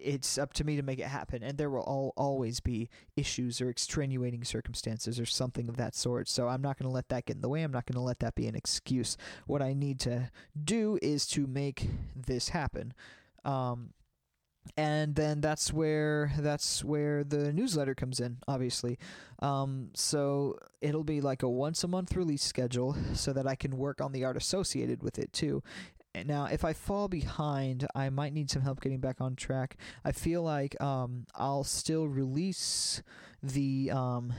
it's 0.00 0.38
up 0.38 0.52
to 0.54 0.64
me 0.64 0.76
to 0.76 0.82
make 0.82 0.98
it 0.98 1.06
happen 1.06 1.42
and 1.42 1.58
there 1.58 1.70
will 1.70 1.82
all, 1.82 2.12
always 2.16 2.60
be 2.60 2.88
issues 3.16 3.60
or 3.60 3.68
extenuating 3.68 4.44
circumstances 4.44 5.18
or 5.20 5.26
something 5.26 5.68
of 5.68 5.76
that 5.76 5.94
sort. 5.94 6.28
So 6.28 6.48
i'm 6.48 6.62
not 6.62 6.78
going 6.78 6.88
to 6.88 6.94
let 6.94 7.08
that 7.08 7.26
get 7.26 7.36
in 7.36 7.42
the 7.42 7.48
way. 7.48 7.62
I'm 7.62 7.72
not 7.72 7.86
going 7.86 7.94
to 7.94 8.00
let 8.00 8.20
that 8.20 8.34
be 8.34 8.46
an 8.46 8.54
excuse. 8.54 9.16
What 9.46 9.62
i 9.62 9.72
need 9.72 10.00
to 10.00 10.30
do 10.62 10.98
is 11.02 11.26
to 11.28 11.46
make 11.46 11.88
this 12.14 12.50
happen. 12.50 12.94
Um, 13.44 13.90
and 14.76 15.14
then 15.14 15.42
that's 15.42 15.72
where 15.72 16.32
that's 16.38 16.82
where 16.82 17.22
the 17.22 17.52
newsletter 17.52 17.94
comes 17.94 18.18
in 18.20 18.38
obviously. 18.48 18.98
Um, 19.40 19.90
so 19.94 20.58
it'll 20.80 21.04
be 21.04 21.20
like 21.20 21.42
a 21.42 21.48
once 21.48 21.84
a 21.84 21.88
month 21.88 22.16
release 22.16 22.42
schedule 22.42 22.96
so 23.14 23.32
that 23.32 23.46
i 23.46 23.54
can 23.54 23.76
work 23.76 24.00
on 24.00 24.12
the 24.12 24.24
art 24.24 24.36
associated 24.36 25.02
with 25.02 25.18
it 25.18 25.32
too 25.32 25.62
now, 26.24 26.46
if 26.46 26.64
I 26.64 26.72
fall 26.72 27.08
behind, 27.08 27.86
I 27.94 28.08
might 28.10 28.32
need 28.32 28.50
some 28.50 28.62
help 28.62 28.80
getting 28.80 29.00
back 29.00 29.20
on 29.20 29.34
track. 29.34 29.76
I 30.04 30.12
feel 30.12 30.42
like 30.42 30.80
um, 30.80 31.26
I'll 31.34 31.64
still 31.64 32.06
release 32.06 33.02
the 33.42 33.90
um, 33.90 34.32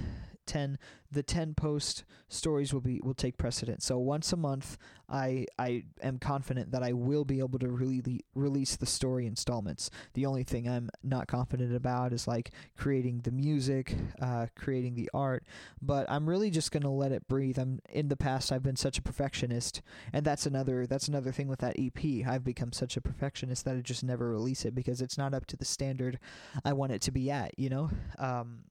10 0.45 0.77
the 1.11 1.23
10 1.23 1.53
post 1.53 2.03
stories 2.27 2.73
will 2.73 2.81
be 2.81 2.99
will 3.01 3.13
take 3.13 3.37
precedence. 3.37 3.85
So 3.85 3.97
once 3.97 4.33
a 4.33 4.37
month 4.37 4.77
I 5.09 5.45
I 5.57 5.83
am 6.01 6.19
confident 6.19 6.71
that 6.71 6.83
I 6.83 6.93
will 6.93 7.23
be 7.23 7.39
able 7.39 7.59
to 7.59 7.69
really 7.69 8.25
release 8.33 8.75
the 8.75 8.85
story 8.85 9.25
installments. 9.25 9.89
The 10.13 10.25
only 10.25 10.43
thing 10.43 10.67
I'm 10.67 10.89
not 11.03 11.27
confident 11.27 11.73
about 11.75 12.11
is 12.11 12.27
like 12.27 12.51
creating 12.75 13.21
the 13.21 13.31
music, 13.31 13.95
uh, 14.21 14.47
creating 14.55 14.95
the 14.95 15.09
art, 15.13 15.45
but 15.81 16.09
I'm 16.09 16.27
really 16.27 16.49
just 16.49 16.71
to 16.75 16.89
let 16.89 17.13
it 17.13 17.27
breathe. 17.27 17.57
I'm 17.57 17.79
in 17.89 18.09
the 18.09 18.17
past 18.17 18.51
I've 18.51 18.63
been 18.63 18.75
such 18.75 18.97
a 18.97 19.01
perfectionist 19.01 19.81
and 20.11 20.25
that's 20.25 20.45
another 20.45 20.85
that's 20.85 21.07
another 21.07 21.31
thing 21.31 21.47
with 21.47 21.59
that 21.59 21.75
EP. 21.79 22.27
I've 22.27 22.43
become 22.43 22.73
such 22.73 22.97
a 22.97 23.01
perfectionist 23.01 23.63
that 23.65 23.77
I 23.77 23.79
just 23.79 24.03
never 24.03 24.29
release 24.29 24.65
it 24.65 24.75
because 24.75 25.01
it's 25.01 25.17
not 25.17 25.33
up 25.33 25.45
to 25.47 25.57
the 25.57 25.65
standard 25.65 26.19
I 26.65 26.73
want 26.73 26.91
it 26.91 27.01
to 27.03 27.11
be 27.11 27.31
at, 27.31 27.57
you 27.57 27.69
know? 27.69 27.89
Um, 28.19 28.63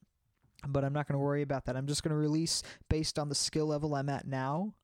but 0.68 0.84
I'm 0.84 0.92
not 0.92 1.08
going 1.08 1.18
to 1.18 1.24
worry 1.24 1.42
about 1.42 1.64
that. 1.66 1.76
I'm 1.76 1.86
just 1.86 2.02
going 2.02 2.10
to 2.10 2.16
release 2.16 2.62
based 2.88 3.18
on 3.18 3.28
the 3.28 3.34
skill 3.34 3.66
level 3.66 3.94
I'm 3.94 4.08
at 4.08 4.26
now, 4.26 4.74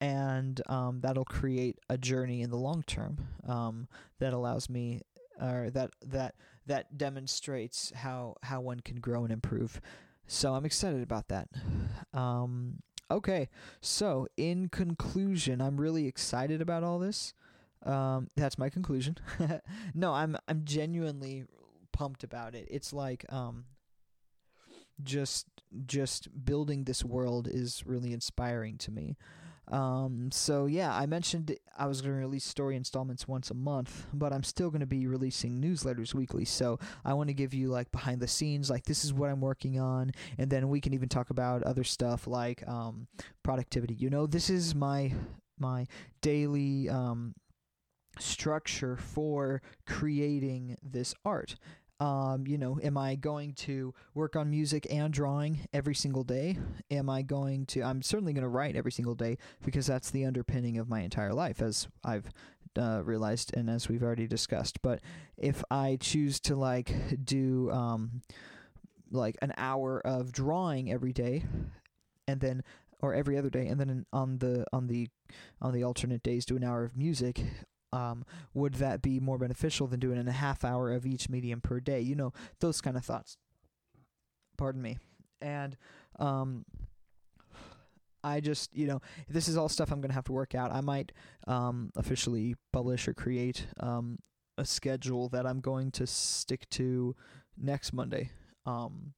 and 0.00 0.60
um, 0.66 1.00
that'll 1.00 1.24
create 1.24 1.78
a 1.88 1.98
journey 1.98 2.42
in 2.42 2.50
the 2.50 2.56
long 2.56 2.82
term 2.82 3.18
um, 3.46 3.88
that 4.18 4.32
allows 4.32 4.68
me, 4.68 5.02
or 5.40 5.70
that 5.70 5.90
that 6.06 6.34
that 6.66 6.96
demonstrates 6.96 7.92
how 7.94 8.36
how 8.42 8.60
one 8.60 8.80
can 8.80 9.00
grow 9.00 9.24
and 9.24 9.32
improve. 9.32 9.80
So 10.26 10.54
I'm 10.54 10.64
excited 10.64 11.02
about 11.02 11.28
that. 11.28 11.48
Um, 12.14 12.82
okay, 13.10 13.48
so 13.80 14.28
in 14.36 14.68
conclusion, 14.68 15.60
I'm 15.60 15.80
really 15.80 16.06
excited 16.06 16.62
about 16.62 16.84
all 16.84 17.00
this. 17.00 17.34
Um, 17.84 18.28
that's 18.36 18.58
my 18.58 18.68
conclusion. 18.68 19.16
no, 19.94 20.12
I'm 20.12 20.36
I'm 20.46 20.64
genuinely 20.64 21.46
pumped 21.92 22.24
about 22.24 22.54
it. 22.54 22.68
It's 22.70 22.92
like 22.92 23.24
um, 23.30 23.64
just 25.04 25.46
just 25.86 26.28
building 26.44 26.84
this 26.84 27.04
world 27.04 27.48
is 27.48 27.84
really 27.86 28.12
inspiring 28.12 28.76
to 28.78 28.90
me. 28.90 29.16
Um, 29.70 30.30
so 30.32 30.66
yeah, 30.66 30.92
I 30.92 31.06
mentioned 31.06 31.56
I 31.78 31.86
was 31.86 32.00
going 32.00 32.14
to 32.14 32.18
release 32.18 32.44
story 32.44 32.74
installments 32.74 33.28
once 33.28 33.50
a 33.50 33.54
month, 33.54 34.06
but 34.12 34.32
I'm 34.32 34.42
still 34.42 34.68
going 34.68 34.80
to 34.80 34.86
be 34.86 35.06
releasing 35.06 35.62
newsletters 35.62 36.12
weekly. 36.12 36.44
So 36.44 36.80
I 37.04 37.14
want 37.14 37.28
to 37.28 37.34
give 37.34 37.54
you 37.54 37.68
like 37.68 37.92
behind 37.92 38.20
the 38.20 38.26
scenes, 38.26 38.68
like 38.68 38.84
this 38.84 39.04
is 39.04 39.12
what 39.12 39.30
I'm 39.30 39.40
working 39.40 39.78
on, 39.78 40.10
and 40.38 40.50
then 40.50 40.68
we 40.68 40.80
can 40.80 40.92
even 40.92 41.08
talk 41.08 41.30
about 41.30 41.62
other 41.62 41.84
stuff 41.84 42.26
like 42.26 42.66
um, 42.66 43.06
productivity. 43.44 43.94
You 43.94 44.10
know, 44.10 44.26
this 44.26 44.50
is 44.50 44.74
my 44.74 45.12
my 45.58 45.86
daily 46.20 46.88
um, 46.88 47.34
structure 48.18 48.96
for 48.96 49.62
creating 49.86 50.76
this 50.82 51.14
art. 51.24 51.56
Um, 52.00 52.46
you 52.46 52.56
know, 52.56 52.80
am 52.82 52.96
I 52.96 53.14
going 53.14 53.52
to 53.54 53.92
work 54.14 54.34
on 54.34 54.48
music 54.48 54.86
and 54.90 55.12
drawing 55.12 55.60
every 55.72 55.94
single 55.94 56.24
day? 56.24 56.56
Am 56.90 57.10
I 57.10 57.20
going 57.20 57.66
to? 57.66 57.82
I'm 57.82 58.00
certainly 58.00 58.32
going 58.32 58.42
to 58.42 58.48
write 58.48 58.74
every 58.74 58.90
single 58.90 59.14
day 59.14 59.36
because 59.62 59.86
that's 59.86 60.10
the 60.10 60.24
underpinning 60.24 60.78
of 60.78 60.88
my 60.88 61.00
entire 61.00 61.34
life, 61.34 61.60
as 61.60 61.88
I've 62.02 62.30
uh, 62.78 63.02
realized 63.04 63.54
and 63.54 63.68
as 63.68 63.88
we've 63.88 64.02
already 64.02 64.26
discussed. 64.26 64.80
But 64.80 65.00
if 65.36 65.62
I 65.70 65.98
choose 66.00 66.40
to 66.40 66.56
like 66.56 66.90
do 67.22 67.70
um, 67.70 68.22
like 69.10 69.36
an 69.42 69.52
hour 69.58 70.00
of 70.00 70.32
drawing 70.32 70.90
every 70.90 71.12
day, 71.12 71.44
and 72.26 72.40
then 72.40 72.62
or 73.02 73.14
every 73.14 73.36
other 73.36 73.50
day, 73.50 73.66
and 73.66 73.78
then 73.78 74.06
on 74.10 74.38
the 74.38 74.64
on 74.72 74.86
the 74.86 75.08
on 75.60 75.74
the 75.74 75.84
alternate 75.84 76.22
days 76.22 76.46
do 76.46 76.56
an 76.56 76.64
hour 76.64 76.82
of 76.82 76.96
music 76.96 77.42
um, 77.92 78.24
would 78.54 78.74
that 78.74 79.02
be 79.02 79.20
more 79.20 79.38
beneficial 79.38 79.86
than 79.86 80.00
doing 80.00 80.26
a 80.26 80.32
half 80.32 80.64
hour 80.64 80.92
of 80.92 81.06
each 81.06 81.28
medium 81.28 81.60
per 81.60 81.80
day? 81.80 82.00
You 82.00 82.14
know, 82.14 82.32
those 82.60 82.80
kind 82.80 82.96
of 82.96 83.04
thoughts. 83.04 83.36
Pardon 84.56 84.82
me. 84.82 84.98
And 85.40 85.76
um, 86.18 86.64
I 88.22 88.40
just, 88.40 88.76
you 88.76 88.86
know, 88.86 89.00
this 89.28 89.48
is 89.48 89.56
all 89.56 89.68
stuff 89.68 89.90
I'm 89.90 90.00
going 90.00 90.10
to 90.10 90.14
have 90.14 90.24
to 90.24 90.32
work 90.32 90.54
out. 90.54 90.72
I 90.72 90.80
might 90.80 91.12
um, 91.46 91.90
officially 91.96 92.54
publish 92.72 93.08
or 93.08 93.14
create 93.14 93.66
um, 93.80 94.18
a 94.58 94.64
schedule 94.64 95.28
that 95.30 95.46
I'm 95.46 95.60
going 95.60 95.90
to 95.92 96.06
stick 96.06 96.68
to 96.70 97.16
next 97.56 97.92
Monday. 97.92 98.30
Um, 98.66 99.14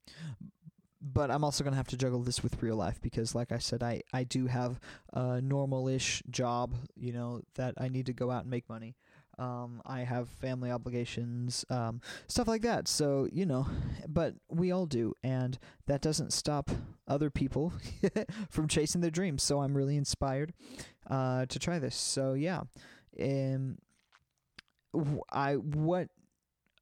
but 1.03 1.29
I'm 1.29 1.43
also 1.43 1.63
going 1.63 1.73
to 1.73 1.77
have 1.77 1.89
to 1.89 1.97
juggle 1.97 2.21
this 2.21 2.41
with 2.41 2.63
real 2.63 2.77
life 2.77 3.01
because, 3.01 3.35
like 3.35 3.51
I 3.51 3.57
said, 3.57 3.83
I, 3.83 4.01
I 4.13 4.23
do 4.23 4.47
have 4.47 4.79
a 5.11 5.41
normal 5.41 5.89
ish 5.89 6.23
job, 6.29 6.75
you 6.95 7.11
know, 7.11 7.41
that 7.55 7.73
I 7.77 7.89
need 7.89 8.05
to 8.05 8.13
go 8.13 8.31
out 8.31 8.43
and 8.43 8.49
make 8.49 8.69
money. 8.69 8.95
Um, 9.37 9.81
I 9.85 10.01
have 10.01 10.29
family 10.29 10.71
obligations, 10.71 11.65
um, 11.69 12.01
stuff 12.27 12.47
like 12.47 12.61
that. 12.61 12.87
So, 12.87 13.27
you 13.31 13.45
know, 13.45 13.67
but 14.07 14.35
we 14.49 14.71
all 14.71 14.85
do. 14.85 15.13
And 15.23 15.57
that 15.87 16.01
doesn't 16.01 16.31
stop 16.31 16.71
other 17.07 17.29
people 17.29 17.73
from 18.49 18.67
chasing 18.67 19.01
their 19.01 19.11
dreams. 19.11 19.43
So 19.43 19.59
I'm 19.59 19.75
really 19.75 19.97
inspired 19.97 20.53
uh, 21.09 21.47
to 21.47 21.59
try 21.59 21.79
this. 21.79 21.95
So, 21.95 22.33
yeah. 22.33 22.61
Um, 23.21 23.77
I, 25.31 25.55
what, 25.55 26.09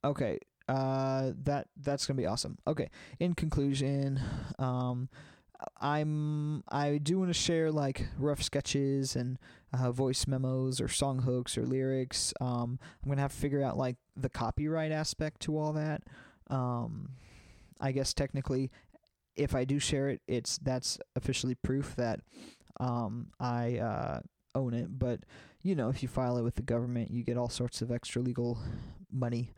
okay 0.04 0.40
uh, 0.72 1.34
that 1.44 1.68
that's 1.82 2.06
gonna 2.06 2.18
be 2.18 2.26
awesome. 2.26 2.58
Okay. 2.66 2.90
In 3.20 3.34
conclusion, 3.34 4.22
um, 4.58 5.10
I'm 5.82 6.64
I 6.70 6.98
do 6.98 7.20
want 7.20 7.30
to 7.30 7.34
share 7.34 7.72
like 7.72 8.08
rough 8.18 8.42
sketches 8.42 9.18
and 9.18 9.38
uh, 9.78 9.92
voice 9.92 10.28
memos 10.28 10.80
or 10.80 10.88
song 10.88 11.20
hooks 11.20 11.58
or 11.58 11.66
lyrics. 11.66 12.34
Um, 12.40 12.80
I'm 13.04 13.10
gonna 13.10 13.22
have 13.22 13.34
to 13.34 13.38
figure 13.40 13.62
out 13.62 13.78
like 13.78 13.98
the 14.16 14.30
copyright 14.30 14.94
aspect 14.94 15.42
to 15.42 15.58
all 15.58 15.74
that. 15.74 16.04
Um, 16.50 17.10
I 17.82 17.92
guess 17.92 18.14
technically, 18.14 18.72
if 19.36 19.54
I 19.54 19.66
do 19.66 19.78
share 19.78 20.08
it, 20.08 20.22
it's 20.26 20.58
that's 20.60 21.00
officially 21.18 21.56
proof 21.56 21.98
that 21.98 22.22
um, 22.80 23.28
I 23.42 23.78
uh, 23.78 24.20
own 24.56 24.74
it. 24.74 24.88
But 24.98 25.20
you 25.64 25.76
know, 25.76 25.90
if 25.90 26.02
you 26.02 26.08
file 26.08 26.38
it 26.38 26.44
with 26.44 26.56
the 26.56 26.62
government, 26.62 27.12
you 27.12 27.24
get 27.24 27.38
all 27.38 27.50
sorts 27.50 27.82
of 27.82 27.92
extra 27.92 28.22
legal 28.22 28.58
money. 29.12 29.52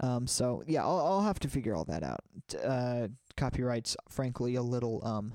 Um, 0.00 0.26
so 0.26 0.62
yeah, 0.66 0.82
I'll, 0.82 0.98
I'll 0.98 1.22
have 1.22 1.40
to 1.40 1.48
figure 1.48 1.74
all 1.74 1.84
that 1.84 2.02
out. 2.02 2.20
Uh, 2.62 3.08
copyright's 3.36 3.96
frankly 4.08 4.54
a 4.54 4.62
little 4.62 5.06
um, 5.06 5.32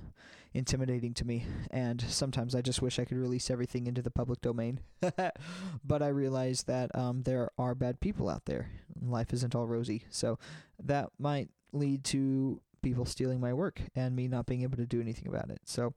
intimidating 0.54 1.14
to 1.16 1.26
me, 1.26 1.46
and 1.72 2.02
sometimes 2.02 2.56
I 2.56 2.62
just 2.62 2.82
wish 2.82 3.00
I 3.00 3.06
could 3.06 3.18
release 3.18 3.50
everything 3.50 3.88
into 3.88 4.02
the 4.02 4.12
public 4.12 4.42
domain. 4.42 4.82
but 5.84 6.02
I 6.02 6.08
realize 6.08 6.64
that 6.64 6.96
um, 6.96 7.24
there 7.24 7.50
are 7.58 7.76
bad 7.76 8.00
people 8.00 8.30
out 8.30 8.46
there. 8.46 8.70
Life 9.02 9.34
isn't 9.34 9.56
all 9.56 9.68
rosy, 9.68 10.04
so 10.10 10.38
that 10.84 11.10
might 11.18 11.50
lead 11.74 12.04
to 12.04 12.62
people 12.82 13.06
stealing 13.06 13.40
my 13.40 13.54
work 13.54 13.80
and 13.96 14.16
me 14.16 14.28
not 14.28 14.46
being 14.46 14.64
able 14.64 14.78
to 14.78 14.86
do 14.86 15.00
anything 15.00 15.28
about 15.28 15.50
it. 15.50 15.62
So, 15.66 15.94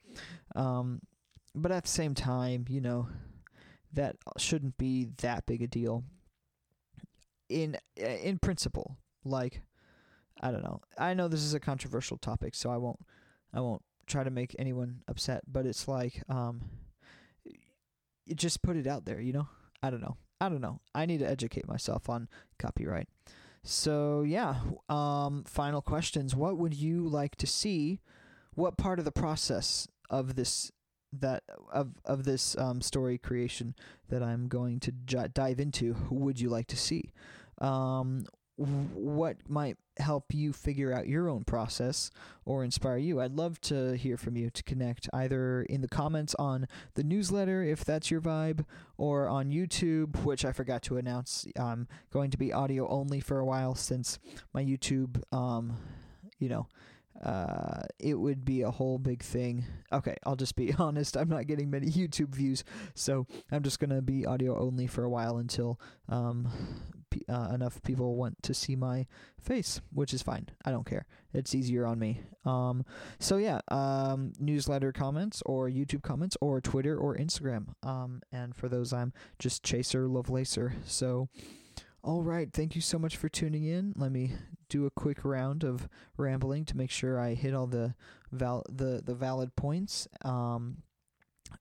um, 0.55 1.01
but 1.55 1.73
at 1.73 1.85
the 1.85 1.89
same 1.89 2.15
time, 2.15 2.67
you 2.69 2.81
know, 2.81 3.09
that 3.93 4.17
shouldn't 4.37 4.77
be 4.77 5.09
that 5.19 5.47
big 5.47 5.63
a 5.63 5.67
deal 5.67 6.05
in 7.49 7.77
in 7.97 8.39
principle 8.39 8.97
like 9.25 9.63
i 10.41 10.51
don't 10.51 10.65
know. 10.65 10.81
I 10.99 11.15
know 11.15 11.29
this 11.29 11.43
is 11.43 11.55
a 11.55 11.61
controversial 11.61 12.17
topic 12.17 12.55
so 12.55 12.71
i 12.71 12.77
won't 12.77 13.01
i 13.53 13.61
won't 13.61 13.83
try 14.07 14.25
to 14.25 14.31
make 14.31 14.55
anyone 14.59 15.03
upset 15.09 15.43
but 15.51 15.67
it's 15.67 15.89
like 15.89 16.23
um 16.29 16.63
you 18.27 18.35
just 18.35 18.63
put 18.63 18.77
it 18.77 18.87
out 18.87 19.05
there 19.05 19.21
you 19.21 19.33
know? 19.33 19.49
I 19.83 19.91
don't 19.91 20.01
know. 20.01 20.17
I 20.41 20.49
don't 20.49 20.63
know. 20.63 20.81
I 20.95 21.05
need 21.05 21.19
to 21.19 21.29
educate 21.29 21.69
myself 21.69 22.09
on 22.09 22.29
copyright. 22.59 23.09
So 23.63 24.23
yeah 24.23 24.57
um 24.89 25.45
final 25.47 25.83
questions. 25.83 26.35
What 26.35 26.59
would 26.59 26.75
you 26.75 27.07
like 27.07 27.37
to 27.37 27.47
see? 27.47 28.01
What 28.55 28.77
part 28.77 28.99
of 28.99 29.05
the 29.05 29.13
process 29.13 29.89
of 30.11 30.37
this 30.37 30.71
that 31.21 31.45
of 31.73 31.93
of 32.05 32.25
this 32.25 32.57
um, 32.59 32.81
story 32.81 33.19
creation 33.19 33.75
that 34.09 34.23
I'm 34.23 34.49
going 34.49 34.81
to 34.81 34.93
j- 34.93 35.29
dive 35.33 35.61
into 35.61 35.97
would 36.11 36.41
you 36.41 36.49
like 36.49 36.67
to 36.69 36.77
see? 36.77 37.13
Um, 37.59 38.25
what 38.57 39.37
might 39.49 39.77
help 39.99 40.33
you 40.33 40.53
figure 40.53 40.93
out 40.93 41.09
your 41.09 41.29
own 41.29 41.45
process 41.45 42.11
or 42.45 42.63
inspire 42.65 42.99
you. 42.99 43.21
I'd 43.21 43.35
love 43.35 43.61
to 43.63 43.97
hear 43.97 44.17
from 44.17 44.37
you 44.37 44.51
to 44.51 44.63
connect 44.63 45.09
either 45.13 45.63
in 45.63 45.81
the 45.81 45.89
comments 45.89 46.35
on 46.37 46.69
the 46.95 47.03
newsletter 47.03 47.63
if 47.65 47.85
that's 47.85 48.11
your 48.11 48.21
vibe 48.21 48.65
or 48.97 49.29
on 49.29 49.51
YouTube, 49.51 50.23
which 50.25 50.45
I 50.45 50.53
forgot 50.53 50.83
to 50.85 50.97
announce. 50.99 51.47
I'm 51.57 51.89
going 52.13 52.31
to 52.31 52.39
be 52.39 52.53
audio 52.53 52.89
only 52.89 53.21
for 53.21 53.39
a 53.41 53.45
while 53.45 53.75
since 53.75 54.19
my 54.53 54.65
YouTube 54.65 55.23
um 55.33 55.77
you 56.39 56.49
know 56.49 56.67
uh, 57.23 57.83
it 57.99 58.15
would 58.15 58.45
be 58.45 58.63
a 58.63 58.71
whole 58.71 58.99
big 58.99 59.23
thing. 59.23 59.65
Okay, 59.93 60.17
I'll 60.25 60.37
just 60.37 60.57
be 60.57 60.73
honest. 60.79 61.17
I'm 61.17 61.29
not 61.29 61.47
getting 61.47 61.71
many 61.71 61.87
YouTube 61.91 62.35
views, 62.35 62.65
so 62.95 63.27
I'm 63.51 63.63
just 63.63 63.81
gonna 63.81 64.03
be 64.03 64.27
audio 64.27 64.59
only 64.59 64.87
for 64.87 65.05
a 65.05 65.11
while 65.11 65.37
until 65.39 65.81
um, 66.09 66.49
p- 67.11 67.25
uh, 67.29 67.51
enough 67.55 67.83
people 67.83 68.17
want 68.17 68.43
to 68.43 68.55
see 68.55 68.77
my 68.77 69.07
face, 69.41 69.81
which 69.93 70.13
is 70.13 70.23
fine. 70.23 70.49
I 70.65 70.71
don't 70.71 70.87
care. 70.87 71.07
It's 71.33 71.55
easier 71.55 71.87
on 71.87 71.99
me. 71.99 72.21
Um, 72.45 72.85
so 73.19 73.37
yeah, 73.37 73.61
um, 73.69 74.33
newsletter 74.39 74.93
comments 74.93 75.43
or 75.47 75.69
YouTube 75.69 76.03
comments 76.03 76.37
or 76.41 76.61
Twitter 76.61 76.97
or 76.97 77.17
Instagram. 77.17 77.75
Um, 77.83 78.23
and 78.33 78.55
for 78.55 78.69
those, 78.69 78.93
I'm 78.93 79.13
just 79.39 79.63
Chaser 79.63 80.07
Lovelacer. 80.09 80.73
So. 80.85 81.29
All 82.05 82.23
right, 82.23 82.53
thank 82.53 82.75
you 82.75 82.83
so 82.83 82.99
much 82.99 83.17
for 83.17 83.31
tuning 83.31 83.65
in. 83.65 83.95
Let 83.97 84.13
me 84.13 84.33
do 84.69 84.85
a 84.85 84.91
quick 84.91 85.25
round 85.25 85.65
of 85.65 85.89
rambling 86.19 86.67
to 86.67 86.77
make 86.77 86.91
sure 86.91 87.19
I 87.19 87.33
hit 87.33 87.55
all 87.55 87.67
the 87.67 87.95
val- 88.31 88.67
the 88.69 89.01
the 89.03 89.15
valid 89.15 89.57
points. 89.57 90.07
Um, 90.23 90.83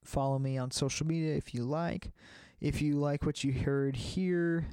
follow 0.03 0.37
me 0.39 0.57
on 0.57 0.69
social 0.71 1.07
media 1.07 1.33
if 1.35 1.53
you 1.53 1.63
like. 1.63 2.11
If 2.59 2.81
you 2.81 2.95
like 2.95 3.25
what 3.25 3.45
you 3.45 3.53
heard 3.53 3.95
here, 3.95 4.67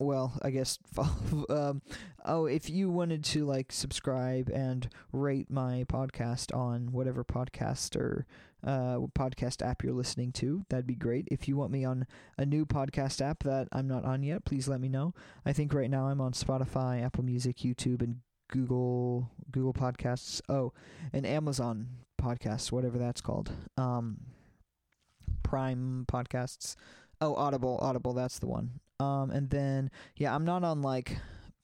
well, 0.00 0.36
I 0.42 0.50
guess 0.50 0.80
follow. 0.92 1.46
um, 1.50 1.82
oh, 2.24 2.46
if 2.46 2.68
you 2.68 2.90
wanted 2.90 3.22
to 3.26 3.44
like 3.44 3.70
subscribe 3.70 4.48
and 4.48 4.88
rate 5.12 5.48
my 5.52 5.84
podcast 5.88 6.52
on 6.52 6.90
whatever 6.90 7.22
podcast 7.22 7.94
or 7.94 8.26
uh, 8.66 8.98
podcast 9.16 9.64
app 9.64 9.82
you're 9.82 9.92
listening 9.92 10.32
to. 10.32 10.64
That'd 10.68 10.86
be 10.86 10.94
great. 10.94 11.28
If 11.30 11.48
you 11.48 11.56
want 11.56 11.72
me 11.72 11.84
on 11.84 12.06
a 12.38 12.46
new 12.46 12.64
podcast 12.66 13.20
app 13.20 13.42
that 13.44 13.68
I'm 13.72 13.86
not 13.86 14.04
on 14.04 14.22
yet, 14.22 14.44
please 14.44 14.68
let 14.68 14.80
me 14.80 14.88
know. 14.88 15.14
I 15.44 15.52
think 15.52 15.72
right 15.74 15.90
now 15.90 16.06
I'm 16.06 16.20
on 16.20 16.32
Spotify, 16.32 17.04
Apple 17.04 17.24
Music, 17.24 17.58
YouTube, 17.58 18.02
and 18.02 18.20
Google 18.50 19.30
Google 19.50 19.74
Podcasts. 19.74 20.40
Oh, 20.48 20.72
and 21.12 21.26
Amazon 21.26 21.88
Podcasts, 22.20 22.72
whatever 22.72 22.98
that's 22.98 23.20
called. 23.20 23.50
Um, 23.76 24.18
Prime 25.42 26.06
Podcasts. 26.10 26.76
Oh, 27.20 27.34
Audible, 27.34 27.78
Audible. 27.82 28.12
That's 28.12 28.38
the 28.38 28.46
one. 28.46 28.80
Um, 29.00 29.30
and 29.30 29.50
then 29.50 29.90
yeah, 30.16 30.34
I'm 30.34 30.44
not 30.44 30.64
on 30.64 30.82
like 30.82 31.18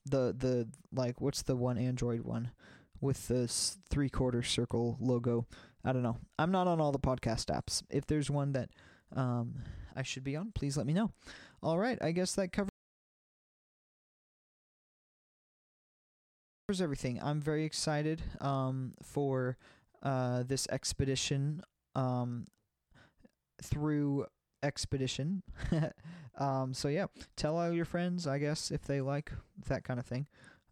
the 0.06 0.34
the 0.36 0.68
like 0.92 1.20
what's 1.20 1.42
the 1.42 1.56
one 1.56 1.78
Android 1.78 2.22
one 2.22 2.50
with 3.00 3.28
the 3.28 3.48
three 3.90 4.08
quarter 4.08 4.42
circle 4.42 4.96
logo. 5.00 5.46
I 5.84 5.92
don't 5.92 6.02
know. 6.02 6.18
I'm 6.38 6.50
not 6.50 6.66
on 6.66 6.80
all 6.80 6.92
the 6.92 6.98
podcast 6.98 7.46
apps. 7.46 7.82
If 7.90 8.06
there's 8.06 8.30
one 8.30 8.52
that 8.52 8.70
um, 9.14 9.62
I 9.96 10.02
should 10.02 10.24
be 10.24 10.36
on, 10.36 10.52
please 10.54 10.76
let 10.76 10.86
me 10.86 10.92
know. 10.92 11.10
All 11.62 11.78
right, 11.78 11.98
I 12.02 12.12
guess 12.12 12.34
that 12.34 12.52
covers 12.52 12.70
everything. 16.80 17.20
I'm 17.22 17.40
very 17.40 17.64
excited 17.64 18.22
um, 18.40 18.94
for 19.02 19.56
uh, 20.02 20.42
this 20.44 20.66
expedition. 20.70 21.62
Um, 21.94 22.46
through 23.62 24.26
Expedition. 24.62 25.42
um, 26.38 26.74
so 26.74 26.88
yeah, 26.88 27.06
tell 27.34 27.56
all 27.56 27.72
your 27.72 27.86
friends, 27.86 28.26
I 28.26 28.38
guess, 28.38 28.70
if 28.70 28.82
they 28.82 29.00
like 29.00 29.32
that 29.68 29.84
kind 29.84 29.98
of 29.98 30.04
thing. 30.04 30.26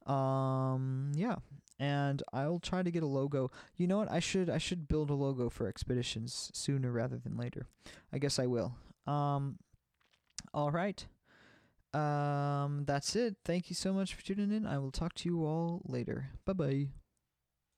Um, 0.06 1.12
yeah, 1.14 1.36
and 1.78 2.22
I'll 2.32 2.58
try 2.58 2.82
to 2.82 2.90
get 2.90 3.02
a 3.02 3.06
logo. 3.06 3.50
You 3.76 3.86
know 3.86 3.98
what? 3.98 4.10
I 4.10 4.20
should 4.20 4.50
I 4.50 4.58
should 4.58 4.88
build 4.88 5.10
a 5.10 5.14
logo 5.14 5.48
for 5.48 5.66
Expeditions 5.66 6.50
sooner 6.54 6.90
rather 6.90 7.18
than 7.18 7.36
later. 7.36 7.66
I 8.12 8.18
guess 8.18 8.38
I 8.38 8.46
will. 8.46 8.74
Um, 9.06 9.58
all 10.52 10.70
right. 10.70 11.06
Um, 11.94 12.84
that's 12.86 13.16
it. 13.16 13.36
Thank 13.44 13.70
you 13.70 13.74
so 13.74 13.92
much 13.92 14.14
for 14.14 14.24
tuning 14.24 14.52
in. 14.52 14.66
I 14.66 14.78
will 14.78 14.92
talk 14.92 15.14
to 15.14 15.28
you 15.28 15.44
all 15.44 15.82
later. 15.86 16.30
Bye 16.44 16.52
bye. 16.52 16.88